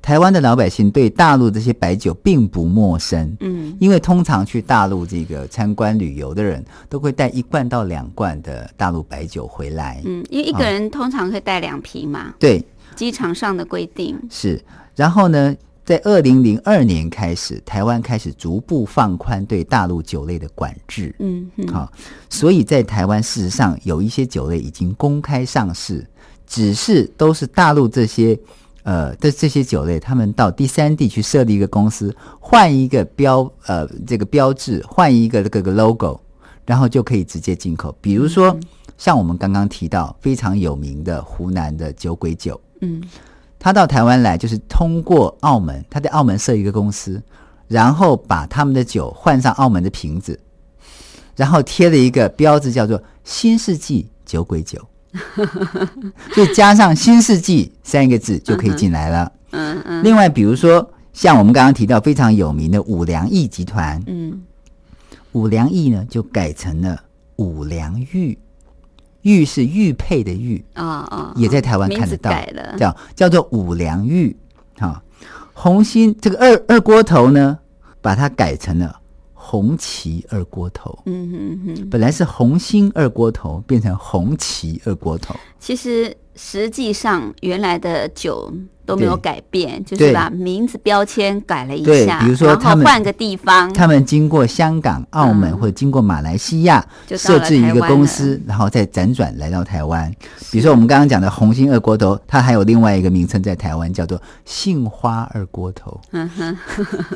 [0.00, 3.36] 台湾的老百姓对大陆这些白酒并不陌生。
[3.40, 10.00] 嗯，因为通常去大陆这个参观旅游的人都会带一罐到两罐的大陆白酒回来。
[10.04, 12.32] 嗯，因为一个人通常会带两瓶嘛。
[12.38, 14.62] 对，机场上的规定是。
[14.94, 15.54] 然后呢？
[15.84, 21.12] 在二零零二年开始，台湾开始逐步放宽对大陆酒类的管制。
[21.18, 21.90] 嗯，好，
[22.30, 26.06] 所以在台湾事实上有一些酒类已经公开上市，
[26.46, 28.38] 只是都是大陆这些
[28.84, 36.20] 呃的这些酒类，他们到第三地去设立一个公司，换一个标呃这个标志，换一个这个 logo，
[36.64, 37.92] 然后就可以直接进口。
[38.00, 38.56] 比如说
[38.96, 43.02] 像我们刚刚提到非常有名的湖南的酒鬼酒，嗯。
[43.64, 47.22] 他到台湾来，就是通过澳门，他在澳门设一个公司，
[47.68, 50.36] 然后把他们的酒换上澳门的瓶子，
[51.36, 54.84] 然后贴了一个标志，叫做“新世纪酒鬼酒”，
[56.34, 59.32] 就加上“新世纪”三个字就可以进来了。
[59.52, 60.02] 嗯嗯。
[60.02, 64.42] 另外，比如说像我们刚刚提到非常有名的五粮液集团，嗯，
[65.30, 67.00] 五粮液呢就改成了
[67.36, 68.36] 五粮玉。
[69.22, 72.30] 玉是玉佩的玉啊啊，也在台湾看得到，
[72.76, 74.36] 叫叫做五粮玉。
[74.78, 75.00] 啊，
[75.52, 77.58] 红心这个二二锅头呢，
[78.00, 78.98] 把它改成了
[79.32, 80.98] 红旗二锅头。
[81.06, 85.36] 嗯哼哼，本来是红心二锅头，变成红旗二锅头。
[85.60, 88.52] 其实实际上原来的酒。
[88.84, 100.12] 都没有改变，就是把名字标签改了一下，比如说他们换个地方，他们经过香港、澳门或者经过马来西亚设置一个公司，然后再辗转来到台湾。
[100.50, 106.00] 比如说我们刚刚讲的红星二锅头，它还有另外一个名称在台湾叫做杏花二锅头。
[106.10, 106.58] 嗯哼，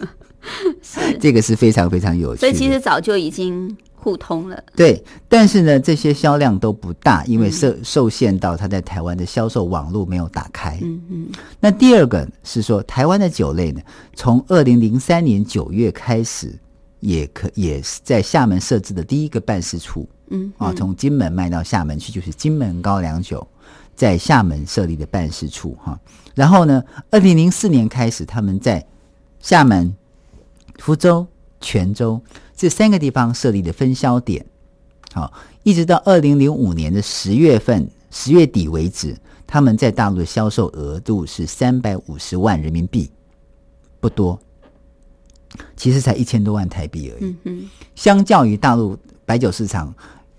[1.19, 2.39] 这个是非常非常有趣。
[2.39, 3.77] 所以其实早就已经。
[4.07, 10.79] 互通了，对，但是呢，这些销量都不大，因为受受限到它在台湾的销售网络没有打开。
[10.81, 11.29] 嗯嗯。
[11.59, 13.81] 那第二个是说，台湾的酒类呢，
[14.15, 16.57] 从二零零三年九月开始，
[17.01, 20.09] 也可也是在厦门设置的第一个办事处。
[20.29, 23.45] 嗯啊，从金门卖到厦门去，就是金门高粱酒
[23.97, 25.99] 在厦门设立的办事处哈。
[26.33, 28.87] 然后呢，二零零四年开始，他们在
[29.41, 29.93] 厦门、
[30.79, 31.27] 福州、
[31.61, 32.21] 泉州。
[32.57, 34.45] 这三个地方设立的分销点，
[35.13, 35.31] 好，
[35.63, 39.15] 一直到二零零五年的十月份十月底为止，
[39.47, 43.11] 他们在大陆的销售额度是三百五十万人民币，
[44.01, 44.41] 不多，
[45.77, 47.37] 其实才一千多万台币而已。
[47.45, 49.95] 嗯相较于大陆白酒市场，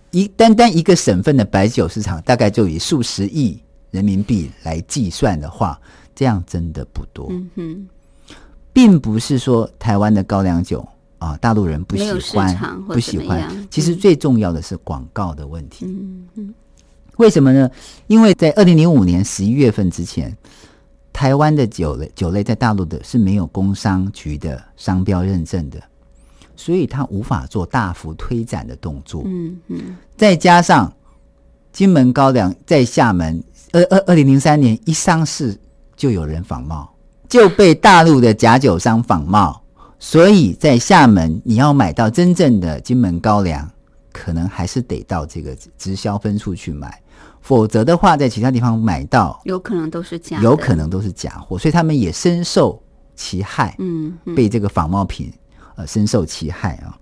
[0.09, 5.79] 一单单一个省份的白酒市场，大概就以数十亿人民币来计算的话，
[6.15, 7.27] 这样真的不多。
[7.29, 7.87] 嗯哼，
[8.73, 10.83] 并不是说台湾的高粱酒。
[11.19, 13.67] 啊，大陆人不喜欢，不喜欢。
[13.69, 15.85] 其实最重要的是广告的问题。
[15.85, 16.53] 嗯嗯，
[17.17, 17.69] 为什么呢？
[18.05, 20.35] 因为在二零零五年十一月份之前，
[21.11, 25.81] 台湾的酒类酒类在大陆的是没有工商局的商标认证的，
[26.55, 29.23] 所以它无法做大幅推展的动作。
[29.25, 30.93] 嗯嗯，再加上
[31.71, 35.59] 金门高粱在厦门，二二二零零三年一上市
[35.95, 36.87] 就有人仿冒，
[37.27, 39.59] 就被大陆的假酒商仿冒。
[39.99, 43.67] 所以在厦门，你要买到真正的金门高粱，
[44.11, 47.01] 可能还是得到这个直销分处去买，
[47.41, 52.81] 否则的话，在其他地方买到，有可能都是假，有可能都是假货，所以他们也深受
[53.15, 55.33] 其害，嗯，被这个仿冒品
[55.75, 56.97] 呃深受其害啊。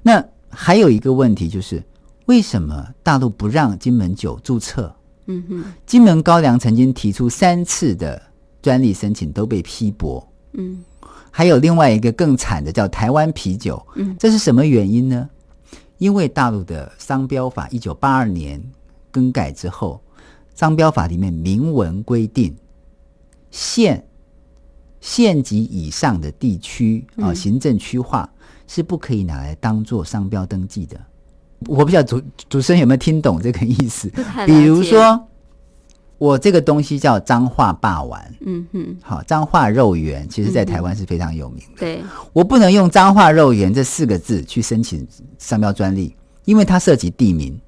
[0.00, 1.82] 那还有一个问题就是，
[2.26, 4.94] 为什么大陆不让金门酒注册？
[5.26, 8.20] 嗯哼，金门高粱曾经提出三次的
[8.62, 10.26] 专利申请都被批驳。
[10.52, 10.84] 嗯
[11.36, 15.28] 还有另外一个更惨的叫台湾啤酒，嗯这是什么原因呢？
[15.98, 18.62] 因为大陆的商标法一九八二年
[19.10, 20.00] 更改之后，
[20.54, 22.54] 商标法里面明文规定，
[23.50, 24.06] 县
[25.00, 28.30] 县级以上的地区啊、嗯行政区划
[28.68, 30.96] 是不可以拿来当做商标登记的。
[31.66, 34.08] 我不知道主主持人有没有听懂这个意思？
[34.46, 35.20] 比如，说，
[36.18, 41.80] 我这个东西叫彰化霸丸，嗯哼，好，彰化肉圆，其实在台湾是非常有名的。
[41.80, 42.02] 对，
[42.32, 45.06] 我不能用彰化肉圆这四个字去申请
[45.38, 47.58] 商标专利，因为它涉及地名，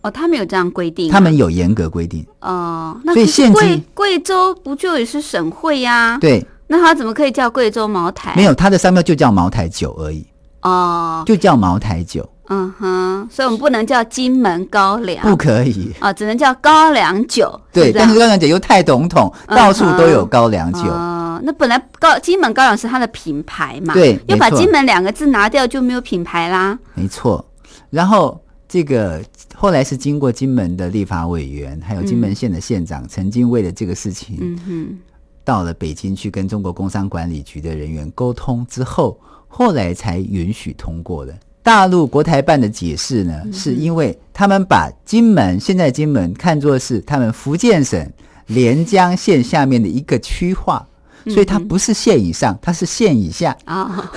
[0.00, 2.26] 哦，他们有这样规定啊，他们有严格规定。
[2.40, 6.18] 哦，那所以县级贵贵州不就也是省会呀？
[6.18, 8.34] 对，那他怎么可以叫贵州茅台？
[8.34, 10.26] 没有它的商标就叫茅台酒而已，
[10.62, 15.90] 哦，就叫茅台酒，嗯哼，所以我们不能叫金门高粱，不可以。
[16.00, 17.58] 啊，只能叫高粱酒。
[17.72, 20.80] 对，但是高粱酒又太笼统，嗯到处都有高粱酒。
[20.80, 26.78] 哦，那本来高金门高粱是它的品牌嘛，对要把金门两个字拿掉就没有品牌啦。
[26.94, 27.42] 没错。
[27.88, 28.38] 然后
[28.68, 29.22] 这个
[29.54, 34.98] 后来是经过金门的立法委员，还有金门县的县长，曾经为了这个事情，嗯哼，
[35.44, 41.34] 到了北京去跟中国工商管理局的人员沟通之后，后来才允许通过的。
[41.62, 48.10] 大陆国台办的解释呢，是因为他们把金门现在金门看作是他们福建省
[48.48, 50.84] 连江县下面的一个区划，
[51.26, 53.56] 所以它不是县以上，它是县以下。
[53.64, 54.10] 啊、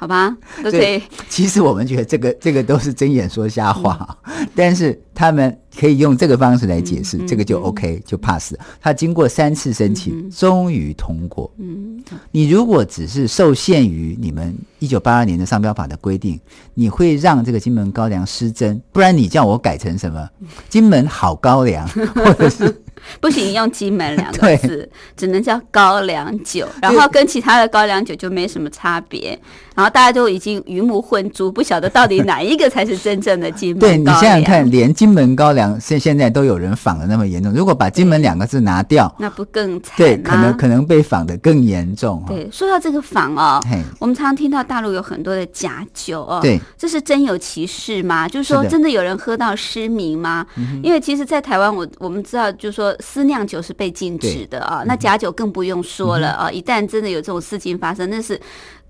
[0.00, 0.34] 好吧，
[0.64, 4.16] 都可以，其实我们觉得这个这个都是睁眼说瞎话，
[4.54, 8.54] 但是他们可以用这个方式来解释，这个就 OK 就 pass。
[8.80, 11.52] 他经过三次申请，终于通过。
[11.58, 16.40] 嗯，你如果只是受限于你们一九八二年的商标法的规定，
[16.72, 20.26] 你会让这个金门高粱失真，不然你叫我改成什么？
[20.70, 22.82] 金门好高粱，或者是
[23.20, 29.38] 不行，用金门两个 字，只能叫高粱酒，然后跟其他的高粱酒就没什么差别，
[29.74, 42.20] 然后大家都已经鱼目混珠，不晓得到底哪一个才是真正的金门对你想想看，，连金门高粱现现在都有人仿的那么严重，如果把金门两个字拿掉，那不更惨对，可能可能被仿的更严重。
[42.20, 42.26] 哈。
[42.28, 43.60] 对，说到这个仿哦，
[43.98, 48.28] 我们常常听到大陆有很多的假酒哦，对，这是真有其事吗？
[48.28, 50.46] 就是说真的有人喝到失明吗？
[50.82, 58.40] 因为其实，在台湾我我们知道，就是说私酿酒是被禁止的啊，那假酒更不用说嗯了啊，一旦真的有这种事情发生，那是。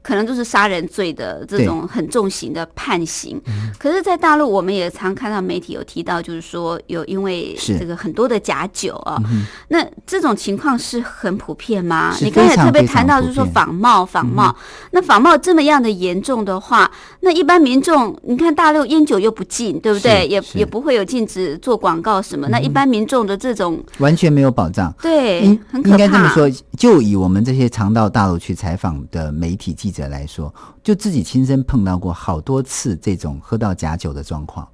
[0.02, 9.20] 可能就是杀人罪的这种很重刑的判刑，嗯可是，在大陆我们也常看到媒体有提到，就是说有因为这个很多的假酒啊，
[9.68, 12.14] 那这种情况是很普遍吗？
[12.20, 14.54] 你刚才特别谈到就是说仿冒，仿冒，
[14.92, 16.90] 那仿冒这么样的严重的话，
[17.20, 20.26] 那一般民众，你看大陆烟酒又不禁，对不对？
[20.26, 22.48] 也也不会有禁止做广告什么。
[22.48, 24.92] 那一般民众的这种，完全没有保障。
[25.00, 25.96] 对应，很可怕。
[25.96, 34.66] 应该这么说，就以我们这些常到大陆去采访的媒体记者来说，就自己亲身碰到过好多次这种喝到假酒的状况。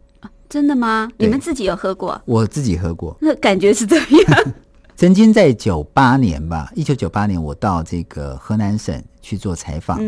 [0.48, 1.10] 真的吗？
[1.18, 2.20] 你们自己有喝过？
[2.24, 4.54] 我自己喝过，那感觉是怎么样？
[4.96, 10.00] 曾经在九八年吧，一九九八年，我到这个河南省去做采访，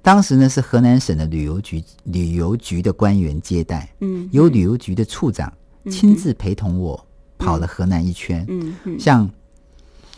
[0.00, 5.52] 当时呢是河南省的旅游局旅游局的官员接待，嗯由旅游局的处长
[5.90, 7.04] 亲自陪同我
[7.36, 8.46] 跑了河南一圈，
[8.96, 9.28] 像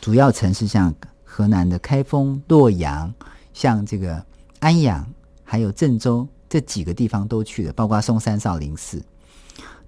[0.02, 3.10] 主要城市像河南的开封、洛阳，
[3.54, 4.22] 像这个
[4.58, 5.02] 安阳，
[5.42, 9.02] 还有郑州这几个地方都去了，包括嵩山少林寺。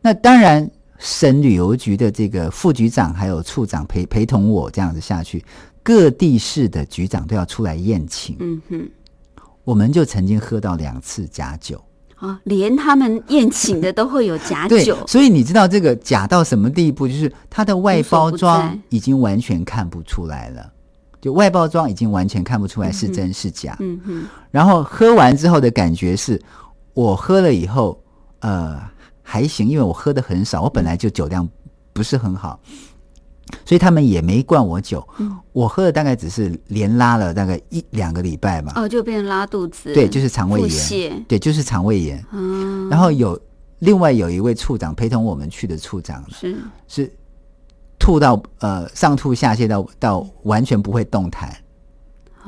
[0.01, 5.45] 那当然，省旅游局的这个副局长还有处长陪陪同我这样子下去，
[5.83, 8.35] 各地市的局长都要出来宴请。
[8.41, 8.89] 嗯哼。
[9.65, 11.83] 我们就曾经喝到两次假酒，
[12.15, 17.09] 啊，连他们宴请的都会有假对酒，，所以你知道这个假到什么地步？
[17.09, 20.73] 就是它的外包装已经完全看不出来了，
[21.21, 23.77] 就外包装已经完全看不出来是真是假。
[23.81, 26.41] 嗯哼，然后喝完之后的感觉是，
[26.95, 28.01] 我喝了以后，
[28.41, 28.81] 呃，
[29.23, 31.49] 还行，因为我喝的很少，我本来就酒量
[31.93, 32.61] 不是很好，
[33.65, 35.07] 所以他们也没灌我酒。
[35.19, 38.75] 嗯我喝的大概只是连拉了大概一两个礼拜吧。
[38.77, 41.25] 哦，就变成拉肚子，对，就是肠胃炎。
[41.27, 42.23] 对，就是肠胃炎。
[42.33, 43.41] 嗯，然后有
[43.79, 47.13] 另外有一位处长陪同我们去的处长呢是是
[47.99, 51.55] 吐到呃上吐下泻到到完全不会动弹。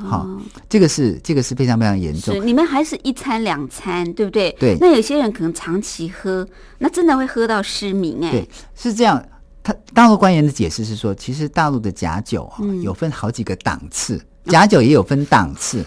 [0.01, 2.45] 好、哦这个是这个是非常非常严重，。
[2.45, 4.49] 你们还是一餐两餐，对不对？
[4.57, 6.47] 对那有些人可能长期喝，
[6.77, 9.21] 那真的会喝到失明哎、对，是这样。
[9.61, 15.85] 他大陆官员的解释是说，其实大陆的假酒啊、嗯有分好几个档次，假酒也有分档次。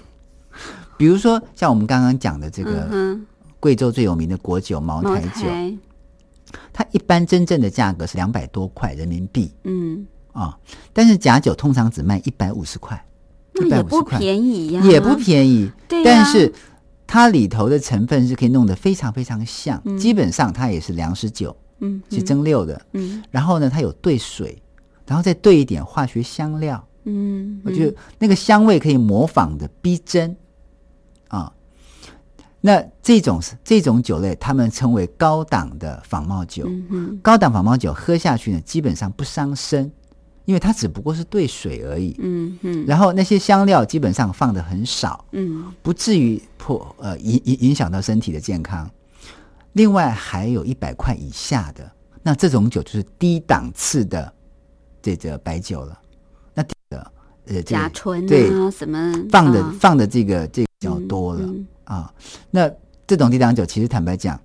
[0.99, 3.27] 比如说像我们刚刚讲的这个嗯
[3.59, 5.75] 贵州最有名的国酒茅台酒，台，
[6.73, 9.53] 它一般真正的价格是两百多块人民币。
[9.65, 10.59] 嗯，啊，
[10.93, 13.05] 但是假酒通常只卖一百五十块，
[13.55, 14.19] 那也不150块。
[14.19, 16.05] 便宜呀、也不便宜，对呀。
[16.05, 16.53] 但是
[17.07, 19.99] 它里头的成分是可以弄得非常非常像，嗯。
[19.99, 24.61] 基本上它也是粮食酒，嗯，是蒸馏的，嗯然后呢，它有兑水，
[25.07, 30.42] 然后再兑一点化学香料，嗯，我觉得那个香味可以模仿的逼真啊。
[32.65, 36.65] 那这种这种酒类，他们称为高档的仿冒酒。
[36.69, 39.91] 嗯哼，高档仿冒酒喝下去呢，基本上不伤身，
[40.45, 42.15] 因为它只不过是兑水而已。
[42.21, 48.89] 嗯嗯，然后那些香料基本上放的很少，嗯不至于破呃影影影响到身体的健康。
[49.73, 51.91] 另外还有一百块以下的，
[52.23, 54.33] 那这种酒就是低档次的
[55.03, 55.99] 这个白酒了。
[56.55, 57.05] 那呃
[57.45, 62.13] 这个甲醇对啊什么放的、啊放的这个这个比较多了、嗯啊。
[62.51, 62.71] 那
[63.07, 64.39] 这种低档酒，其实坦白讲，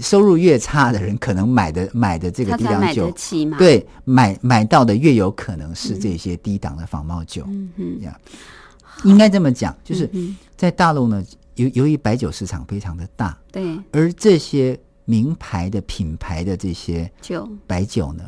[0.00, 3.12] 收入越差的人，可能买的买的这个低档酒
[3.58, 7.44] 对买买到的越有可能是这些低档的仿冒酒。
[7.48, 8.18] 嗯哼，呀，
[9.04, 11.24] 应该这么讲，就是嗯在大陆呢，
[11.54, 18.24] 由由于白酒市场非常的大，对，而这些名牌的品牌的这些酒，白酒呢，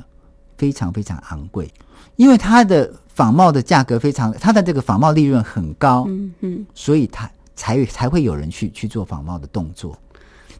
[0.56, 1.70] 非常非常昂贵，
[2.16, 9.98] 因为它的仿冒的价格非常，它的这个仿冒利润很高，嗯嗯，所以它才才会有人去去做仿冒的动作。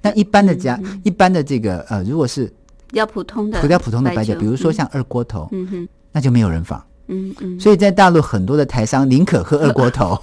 [0.03, 2.53] 那一般的家，嗯一般的这个呃，如果是
[2.89, 6.85] 比较普通的，比较普通的白酒，比如说，像二锅头，嗯哼，那就没有人仿。
[7.07, 9.59] 嗯嗯，所以在大陆很多的台商宁可喝。
[9.59, 10.21] 二锅头，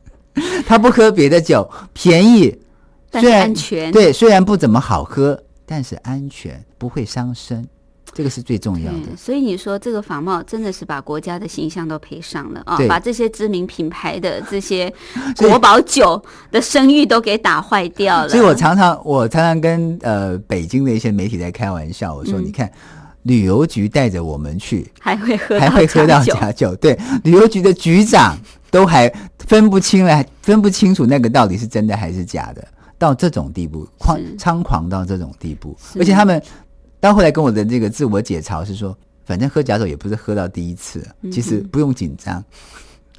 [0.66, 2.54] 他不喝别的酒，便宜，
[3.10, 7.66] 但是虽然安全，对，虽然不怎么好喝，但是安全，不会伤身，
[8.18, 9.16] 这个是最重要的，。
[9.16, 14.92] 所以你说这个仿冒真的是把国家的形象都赔上了啊，对把这些知名品牌的这些
[15.38, 18.28] 国宝酒的声誉都给打坏掉了。
[18.28, 22.68] 所以我常常我常常跟呃北京的一些媒体在开玩笑，我说、嗯你看。
[23.24, 26.74] 旅游局带着我们去，还会喝，还会喝到，假酒。
[26.76, 28.38] 对，旅游局的局长
[28.70, 32.66] 都还分不清了，分不清楚那个到底是真的还是假的，
[32.96, 35.76] 到这种地步，狂猖狂到这种地步。
[35.98, 36.42] 而且他们
[37.00, 42.42] 到后来跟我的这个自我解嘲是说，反正喝假酒也不是喝到第一次，嗯其实不用紧张，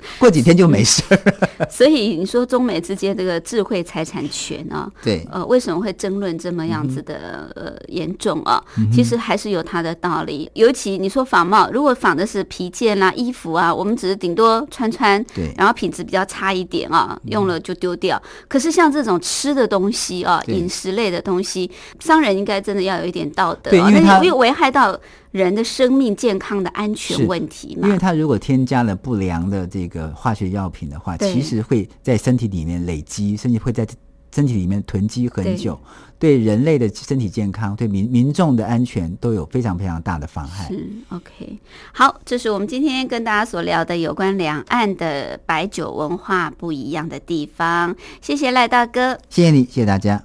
[0.19, 1.67] 过几天就没事儿。
[1.69, 8.63] 所以你说中美之间这个智慧财产权啊，对，呃，为什么会争论这么样子的、呃严重啊？
[8.77, 10.49] 嗯其实还是有它的道理。
[10.53, 18.21] 尤其你说仿冒，如果仿的是皮件啦、衣服啊，我们只是顶多穿穿，对嗯然后品质比较差一点啊，用了就丢掉。
[18.47, 21.69] 可是像这种吃的东西啊，饮食类的东西，
[21.99, 24.97] 商人应该真的要有一点道德、啊，对因为它会危害到
[25.31, 27.99] 人的生命健康的安全问题嘛因为？
[27.99, 33.87] 它如果添加了不良的这个化学药品的话，其实会在身体里面累积，甚至会在
[34.33, 35.79] 身体里面囤积很久，
[36.19, 40.67] 对人类的身体健康、对民民众的安全都有非常非常大的妨害。
[40.67, 41.59] 是 OK，
[41.91, 47.95] 好，这是我们今天跟大家所聊的有关两岸的白酒文化不一样的地方。
[48.21, 49.19] 谢谢赖大哥。
[49.29, 50.23] 谢谢你，谢谢大家。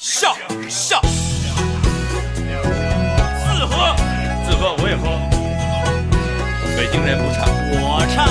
[0.00, 0.34] 笑
[0.68, 1.00] 笑，
[3.38, 3.94] 自喝
[4.44, 5.02] 自喝，我也喝。
[6.76, 7.46] 北京人不唱，
[7.80, 8.28] 我唱。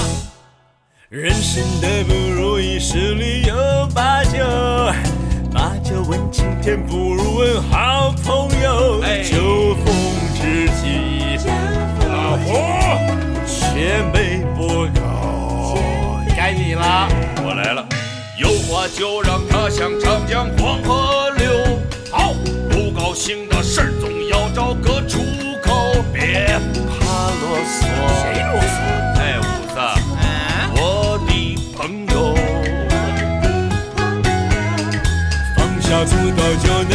[1.08, 3.56] 人生的不如意十里有
[3.96, 4.40] 八九，
[5.54, 9.02] 八九问青天，不如问好朋友。
[9.24, 9.86] 酒逢
[10.36, 11.38] 知己，
[12.10, 12.52] 老胡，
[13.48, 15.80] 千杯不够。
[16.36, 17.08] 该你了，
[17.42, 17.88] 我来了。
[18.36, 21.80] 有话就让它像长江黄河流。
[22.12, 22.34] 好，
[22.72, 25.20] 不高兴的事儿总要找个出
[25.62, 26.46] 口，别
[26.90, 27.86] 怕啰嗦。
[28.22, 28.76] 谁啰嗦？
[29.20, 29.78] 哎，五子，
[30.76, 30.82] 我
[31.28, 31.32] 的
[31.78, 32.34] 朋友。
[35.56, 36.92] 放下屠刀就能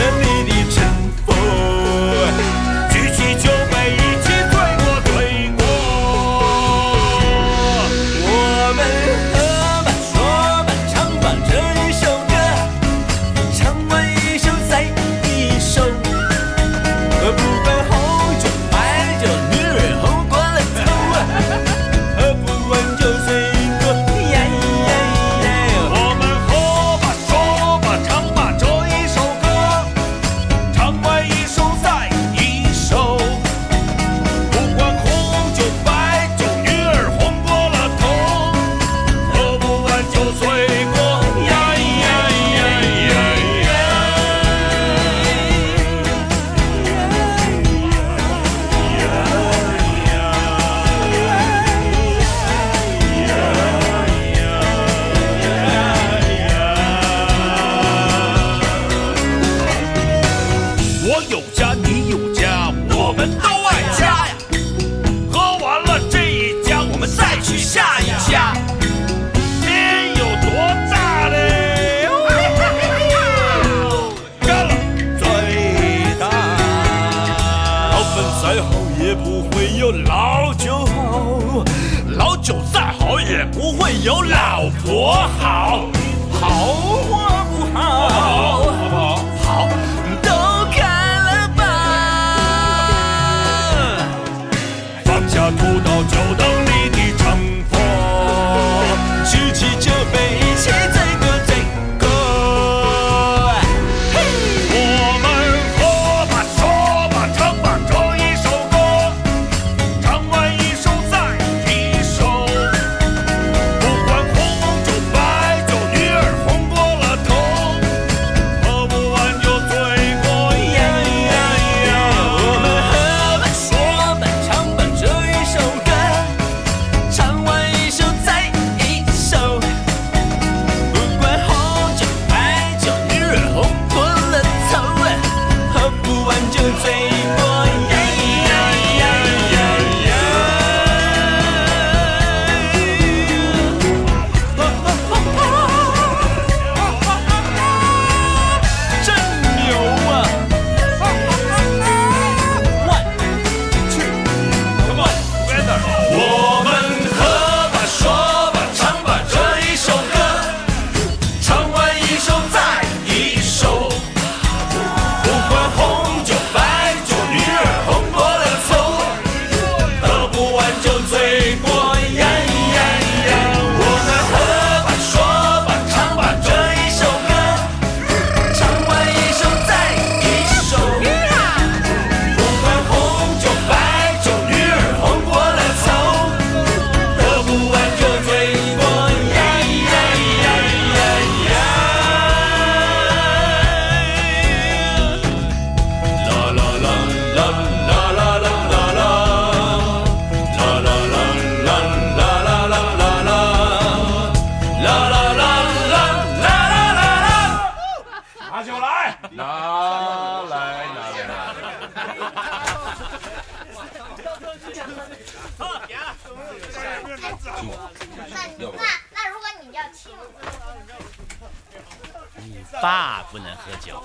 [222.80, 224.00] 爸不能喝酒，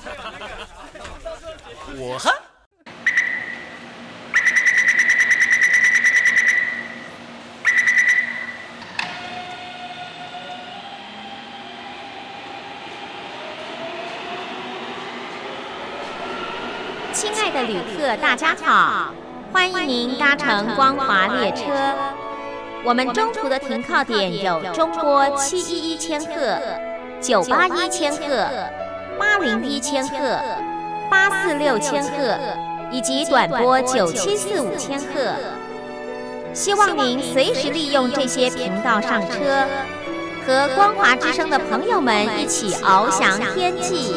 [1.95, 2.32] 我喝。
[17.13, 19.13] 亲爱的旅客，大家好，
[19.51, 21.93] 欢迎您搭乘光华列车。
[22.84, 26.59] 我们中途的停靠点有中波七一一千赫、
[27.24, 28.49] 九八一千赫、
[29.17, 30.41] 八零一千赫、
[31.09, 32.38] 八四六千赫
[32.91, 35.05] 以及短波九七四五千赫。
[36.53, 39.65] 希望您随时利用这些频道上车，
[40.45, 44.13] 和光华之声的朋友们一起翱翔天际。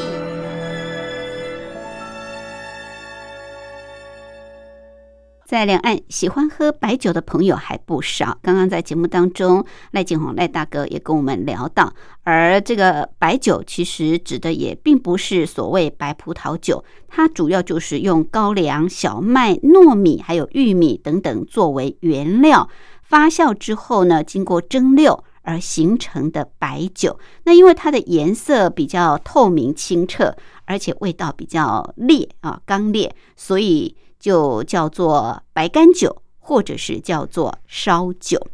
[5.57, 8.37] 在两岸喜欢喝白酒的朋友还不少。
[8.43, 11.91] 刚刚在节目当中，赖景宏赖大哥也跟我们聊到，
[12.25, 22.69] 而这个白酒其实指的也并不是所谓白葡萄酒，它主要就是用高粱、小麦、糯米还有玉米等等作为原料
[23.03, 27.19] 发酵之后呢，经过蒸馏而形成的白酒。
[27.45, 30.37] 那因为它的颜色比较透明清澈，
[30.67, 33.97] 而且味道比较烈啊刚烈，所以。
[34.27, 38.45] 就叫做白干酒，或者是叫做烧酒。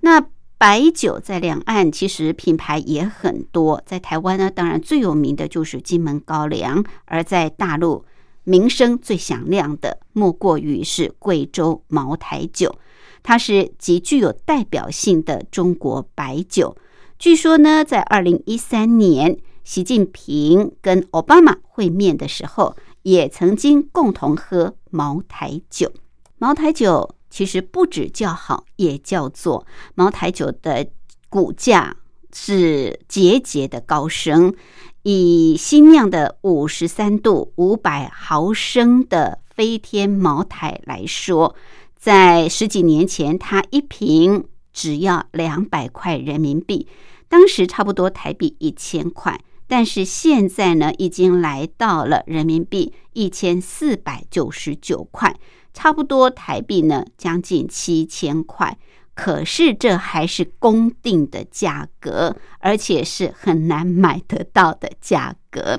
[0.00, 0.22] 那
[0.58, 8.04] 白酒在两岸其实品牌也很多，在台湾呢，当然最有名的就是金门高粱；而在大陆，
[8.44, 12.76] 名声最响亮的莫过于是贵州茅台酒，
[13.22, 16.76] 它是极具有代表性的中国白酒。
[17.18, 22.76] 据说呢，在二零一三年，习近平跟奥巴马会面的时候。
[23.02, 25.92] 也曾经共同喝茅台酒。
[26.38, 30.86] 茅台酒其实不止叫好，也叫做茅台酒的
[31.28, 31.96] 股价
[32.32, 34.54] 是节节的高升。
[35.02, 41.54] 以新酿的五十三度五百毫升的飞天茅台来说，
[41.96, 46.86] 在十几年前，它一瓶只要两百块人民币，
[47.28, 49.40] 当时差不多台币一千块。
[49.70, 55.36] 但是现在呢，已经来到了人民币一千四百九十九块，
[55.72, 58.76] 差不多台币呢将近七千块，
[59.14, 65.78] 可是这还是公定的价格，而且是很难买得到的价格。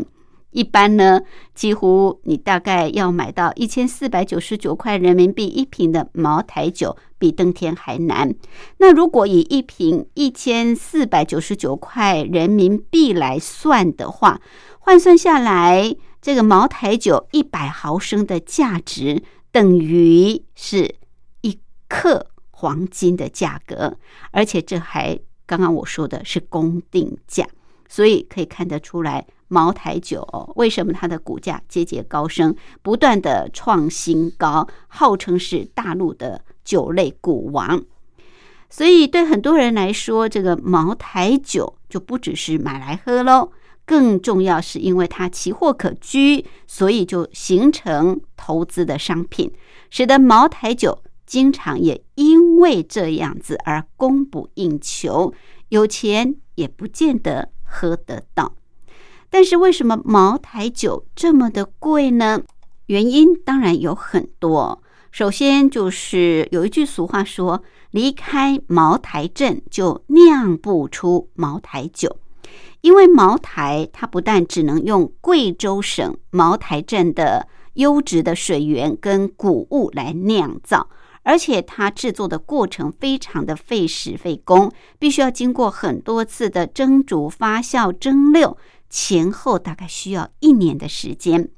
[0.51, 1.21] 一般呢，
[1.55, 8.33] 几乎你大概要买到一千四百九十九块人民币一瓶的茅台酒，比登天还难。
[8.77, 14.41] 那如果以一瓶一千四百九十九块人民币来算的话，
[14.79, 20.95] 换算下来，这个茅台酒一百毫升的价值等于是
[21.41, 23.97] 一克黄金的价格，
[24.31, 27.47] 而且这还刚刚我说的是公定价，
[27.87, 29.25] 所以可以看得出来。
[29.51, 30.25] 茅台酒
[30.55, 37.83] 为什么它的股价节节高升，不断的创新高，号称是大陆的酒类股王。
[38.69, 43.51] 所以对很多人来说，这个茅台酒就不只是买来喝喽，
[43.85, 49.51] 更重要是因为它奇货可居，所以就形成投资的商品，
[49.89, 55.33] 使得茅台酒经常也因为这样子而供不应求，
[55.67, 58.53] 有钱也不见得喝得到。
[59.31, 62.43] 但是为什么茅台酒这么的贵呢？
[62.87, 64.83] 原因当然有很多。
[65.09, 72.17] 首先就是有一句俗话说：“离开茅台镇就酿不出茅台酒。”
[72.81, 80.89] 因为茅台它不但只能用贵州省茅台镇的优质的水源跟谷物来酿造，
[81.23, 88.57] 而且它制作的过程非常的费时费工，必须要经过很多次的蒸煮、发酵、蒸馏。
[88.91, 91.49] 前后大概需要一年的时间，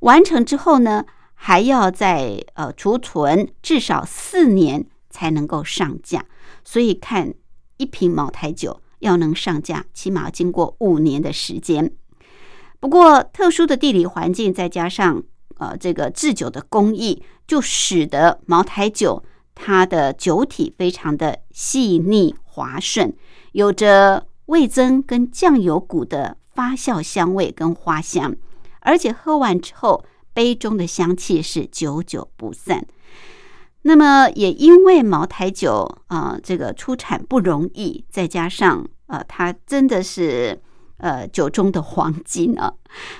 [0.00, 6.26] 完成之后呢，还要在呃储存至少四年才能够上架。
[6.64, 7.32] 所以看
[7.76, 11.92] 一瓶茅台酒要能上架，起码要经过五年的时间。
[12.80, 15.22] 不过特殊的地理环境，再加上
[15.58, 19.22] 呃这个制酒的工艺，就使得茅台酒
[19.54, 23.14] 它的酒体非常的细腻滑顺，
[23.52, 26.38] 有着味增跟酱油股的。
[26.56, 28.34] 发酵香味跟花香，
[28.80, 30.02] 而且喝完之后，
[30.32, 32.86] 杯中的香气是久久不散。
[33.82, 40.58] 那么，也因为茅台酒啊，这个出产不容易，再加上呃，它真的是
[40.96, 42.72] 呃酒中的黄金啊，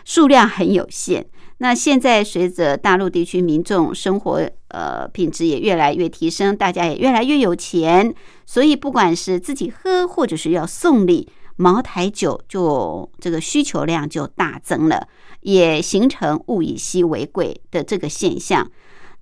[0.04, 1.26] 数量很有限。
[1.58, 8.14] 那现在随着大陆地区民众生活呃品质也越来越提升，大家也越来越有钱，
[8.46, 11.28] 所以不管是自己喝，或者是要送礼。
[11.56, 15.08] 茅台酒就这个需求量就大增了，
[15.40, 18.70] 也形成物以稀为贵的这个现象。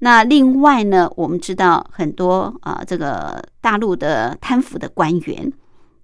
[0.01, 5.53] 那另外呢，我们知道很多啊，这个大陆的贪腐的官员，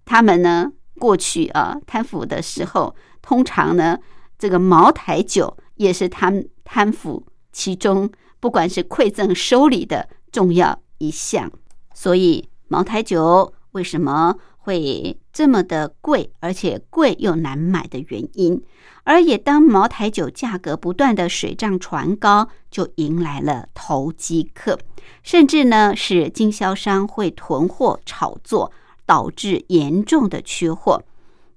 [0.04, 3.98] 他们呢过去啊贪腐的时候，通常呢
[4.38, 8.08] 这个茅台酒也是他们贪腐其中
[8.38, 11.50] 不管是馈赠收礼的重要一项。
[11.92, 14.36] 所以茅台酒为什么？
[14.62, 18.62] 会这么的贵，而且贵又难买的原因，
[19.04, 24.78] 而也当茅台酒价格不断的水涨船高，就迎来了投机客，
[25.22, 28.70] 甚至呢是经销商会囤货炒作，
[29.06, 31.02] 导致严重的缺货。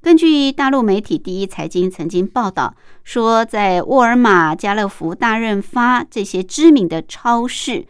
[0.02, 7.86] 根据大陆媒体第一财经曾经报道说，在沃尔玛、家乐福、大润发这些知名的超市。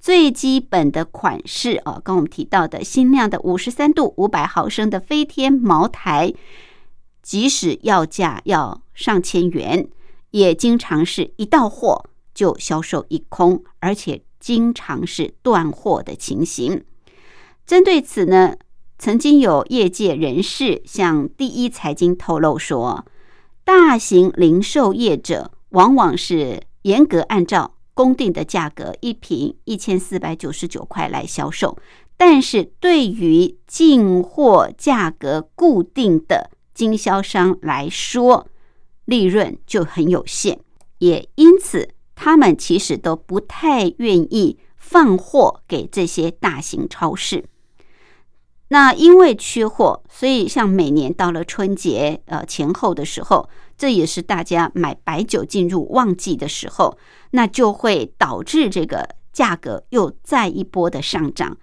[0.00, 6.32] 最基本的款式啊，刚我们提到的新酿的五十三度五百毫升的飞天茅台，
[7.20, 9.88] 即使要价要上千元，
[10.30, 16.84] 也经常是一到货就销售一空，而且经常是断货的情形。
[17.66, 18.54] 针对此呢，
[18.98, 23.04] 曾经有业界人士向第一财经透露说，
[23.64, 27.74] 大型零售业者往往是严格按照。
[27.98, 31.76] 公定的价格一瓶一千四百九十九块来销售，
[32.16, 38.46] 但是对于进货价格固定的经销商来说，
[39.04, 40.60] 利润就很有限，
[40.98, 47.46] 也因此他们其实都不太愿意放货给这些大型超市。
[48.68, 53.48] 那因为缺货，所以像每年到了春节呃前后的时候。
[53.78, 56.98] 这也是大家买白酒进入旺季的时候，
[57.30, 61.56] 那就会导致这个价格又再一波的上涨。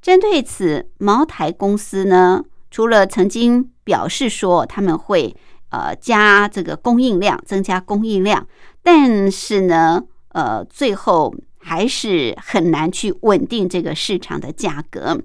[0.00, 5.36] 针对此，茅台公司呢，除了曾经表示说他们会
[5.70, 8.46] 呃加这个供应量，增加供应量，
[8.84, 15.20] 但是呢，呃，最后还是很难去稳定这个市场的价格。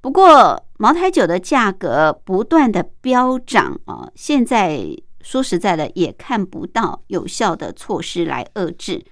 [0.00, 4.96] 不过，茅台酒的价格不断的飙涨啊，现在。
[5.30, 9.04] 说实在的，也看不到有效的措施来遏制。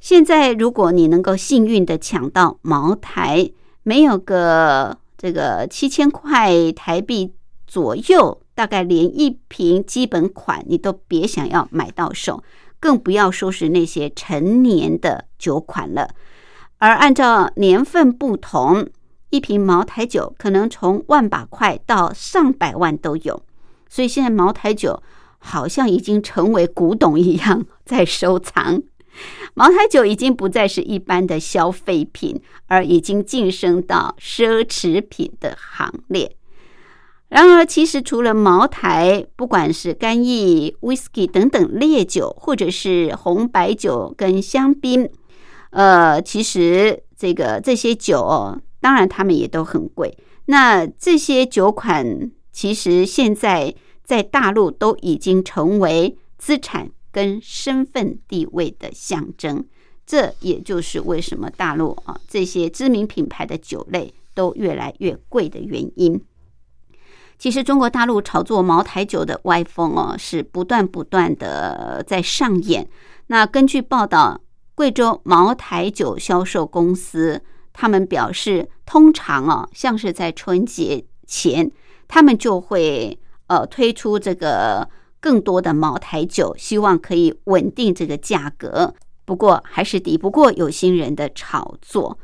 [0.00, 3.50] 现在，如果你能够幸运的抢到茅台，
[3.82, 7.34] 没有个这个七千块台币
[7.66, 12.42] 左右，大概连一瓶基本款你都别想要买到手，
[12.80, 16.08] 更不要说是那些成年的酒款了。
[16.78, 18.88] 而按照年份不同，
[19.28, 23.42] 一瓶茅台酒可能从万把块到上百万都有。
[23.90, 25.02] 所以现在茅台酒
[25.44, 28.82] 好像已经成为古董一样在收藏。
[29.54, 36.34] 茅台酒已经不再是一般的消费品，而已经晋升到奢侈品的行列。
[37.28, 45.08] 然而，其实除了茅台，不管是干邑、whisky 等等烈酒，或者是红白酒跟香槟，
[45.70, 50.16] 呃，其实这个这些酒，当然他们也都很贵。
[50.46, 53.74] 那这些酒款，其实现在
[54.04, 56.90] 在大陆都已经成为资产。
[57.14, 59.64] 跟身份地位的象征，
[60.04, 66.20] 这也就是为什么大陆啊这些知名品牌的酒类都越来越贵的原因。
[67.38, 72.88] 其实中国大陆炒作茅台酒的歪风哦，是不断不断的在上演。
[73.28, 74.40] 那根据报道，
[74.74, 77.40] 贵州茅台酒销售公司
[77.72, 81.70] 他们表示，通常啊，像是在春节前，
[82.08, 83.16] 他们就会
[83.46, 84.88] 呃推出这个。
[85.24, 88.92] 更多的茅台酒，希望可以稳定这个价格。
[89.24, 92.18] 不过，还是抵不过有心人的炒作。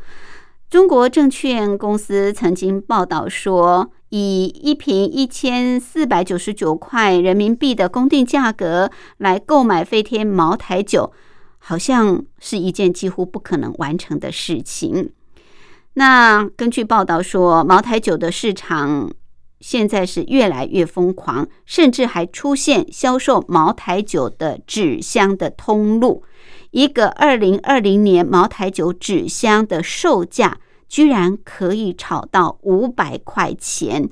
[0.68, 11.10] 中国证券公司曾经报道说，以一瓶一千四百九十九块人民币的公定价格来购买飞天茅台酒，
[11.56, 15.10] 好像是一件几乎不可能完成的事情。
[15.94, 19.10] 那根据报道说，茅台酒的市场。
[19.60, 26.24] 现在是越来越疯狂，甚至还出现销售茅台酒的纸箱的通路。
[26.70, 30.58] 一个二零二零年茅台酒纸箱的售价
[30.88, 34.08] 居然可以炒到五百块钱，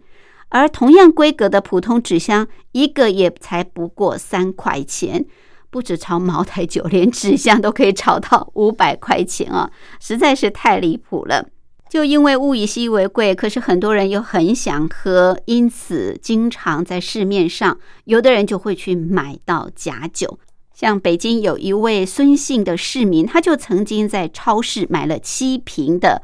[0.51, 5.25] 而同样规格的普通纸箱一个也才不过三块钱。
[5.71, 9.71] 不止炒茅台酒，连纸箱都可以炒到五百块钱啊！
[10.01, 11.47] 实在是太离谱了。
[11.89, 20.39] 就因为物以稀为贵，可是很多人又很想喝，因此经常在市面上，有的人就会去买到假酒。
[20.75, 26.23] 像北京有一位孙姓的市民，他就曾经在超市买了七瓶的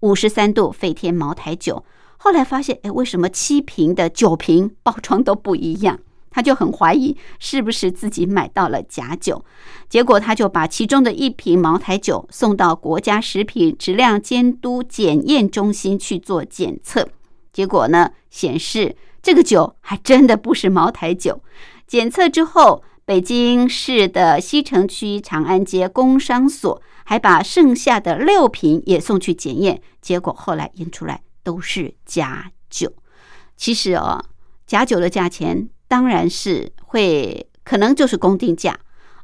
[0.00, 1.84] 五十三度飞天茅台酒，
[2.18, 5.98] 后来发现，哎，为什么七瓶的酒瓶包装都不一样？
[6.36, 9.42] 他就很怀疑是不是自己买到了假酒，
[9.88, 17.08] 结果他就把其中的一瓶茅台酒送到国家食品质量监督检验中心去做检测，
[17.54, 21.40] 结果呢显示这个酒还真的不是茅台酒。
[21.86, 32.92] 检测之后，北京市的西城区长安街工商所还把剩下的六瓶也送去检验，结果后来验出来都是假酒。
[33.56, 34.22] 其实哦，
[34.66, 35.70] 假酒的价钱。
[35.88, 38.78] 当然是会，可能就是公定价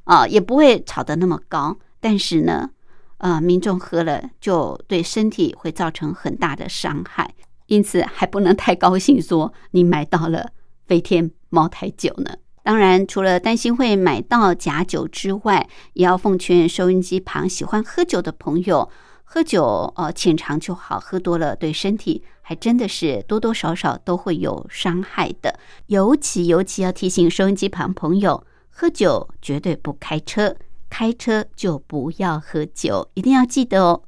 [0.04, 1.76] 啊，也不会炒得那么高。
[2.00, 2.70] 但是呢，
[3.18, 7.34] 呃，民众喝了就对身体会造成很大的伤害，
[7.66, 10.50] 因此还不能太高兴说你买到了
[10.86, 12.36] 飞天茅台酒呢。
[12.64, 18.88] 当然，除了担心会买到假酒之外，也要奉劝收音机旁喜欢喝酒的朋友。
[19.34, 25.58] 喝酒，哦，浅尝就好，喝多了对身体还真的是多多少少都会有伤害的。
[25.86, 30.54] 尤其尤其要提醒收音机旁朋友，喝酒绝对不开车，
[30.90, 34.02] 开车就不要喝酒，一定要记得哦。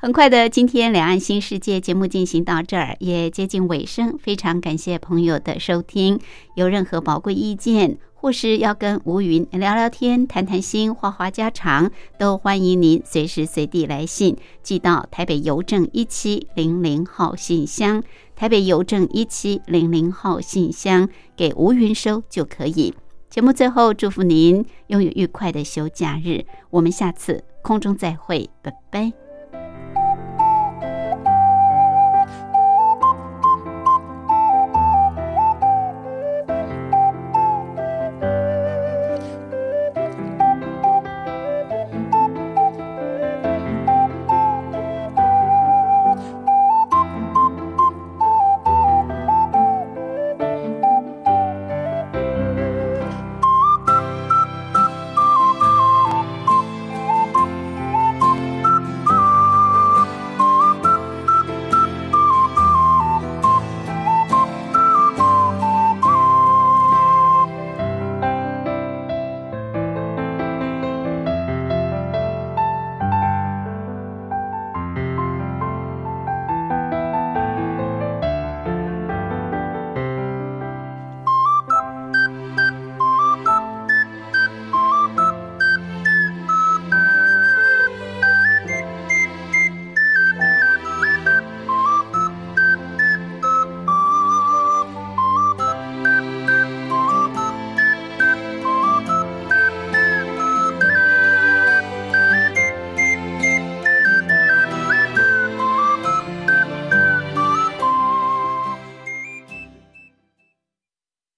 [0.00, 6.20] 很快的，今天两岸新世界节目进行到这儿，也接近尾声，非常感谢朋友的收听。
[6.54, 7.98] 有任何宝贵意见？
[8.14, 18.00] 或是要跟吴云聊聊天、谈谈心、话话家常，都欢迎您随时随地来信寄到台北邮政一七零零号信箱，
[18.36, 22.94] 台北邮政一七零零号信箱给吴云收就可以。
[23.28, 29.27] 节目最后，祝福您拥有愉快的休假日，我们下次空中再会，拜拜。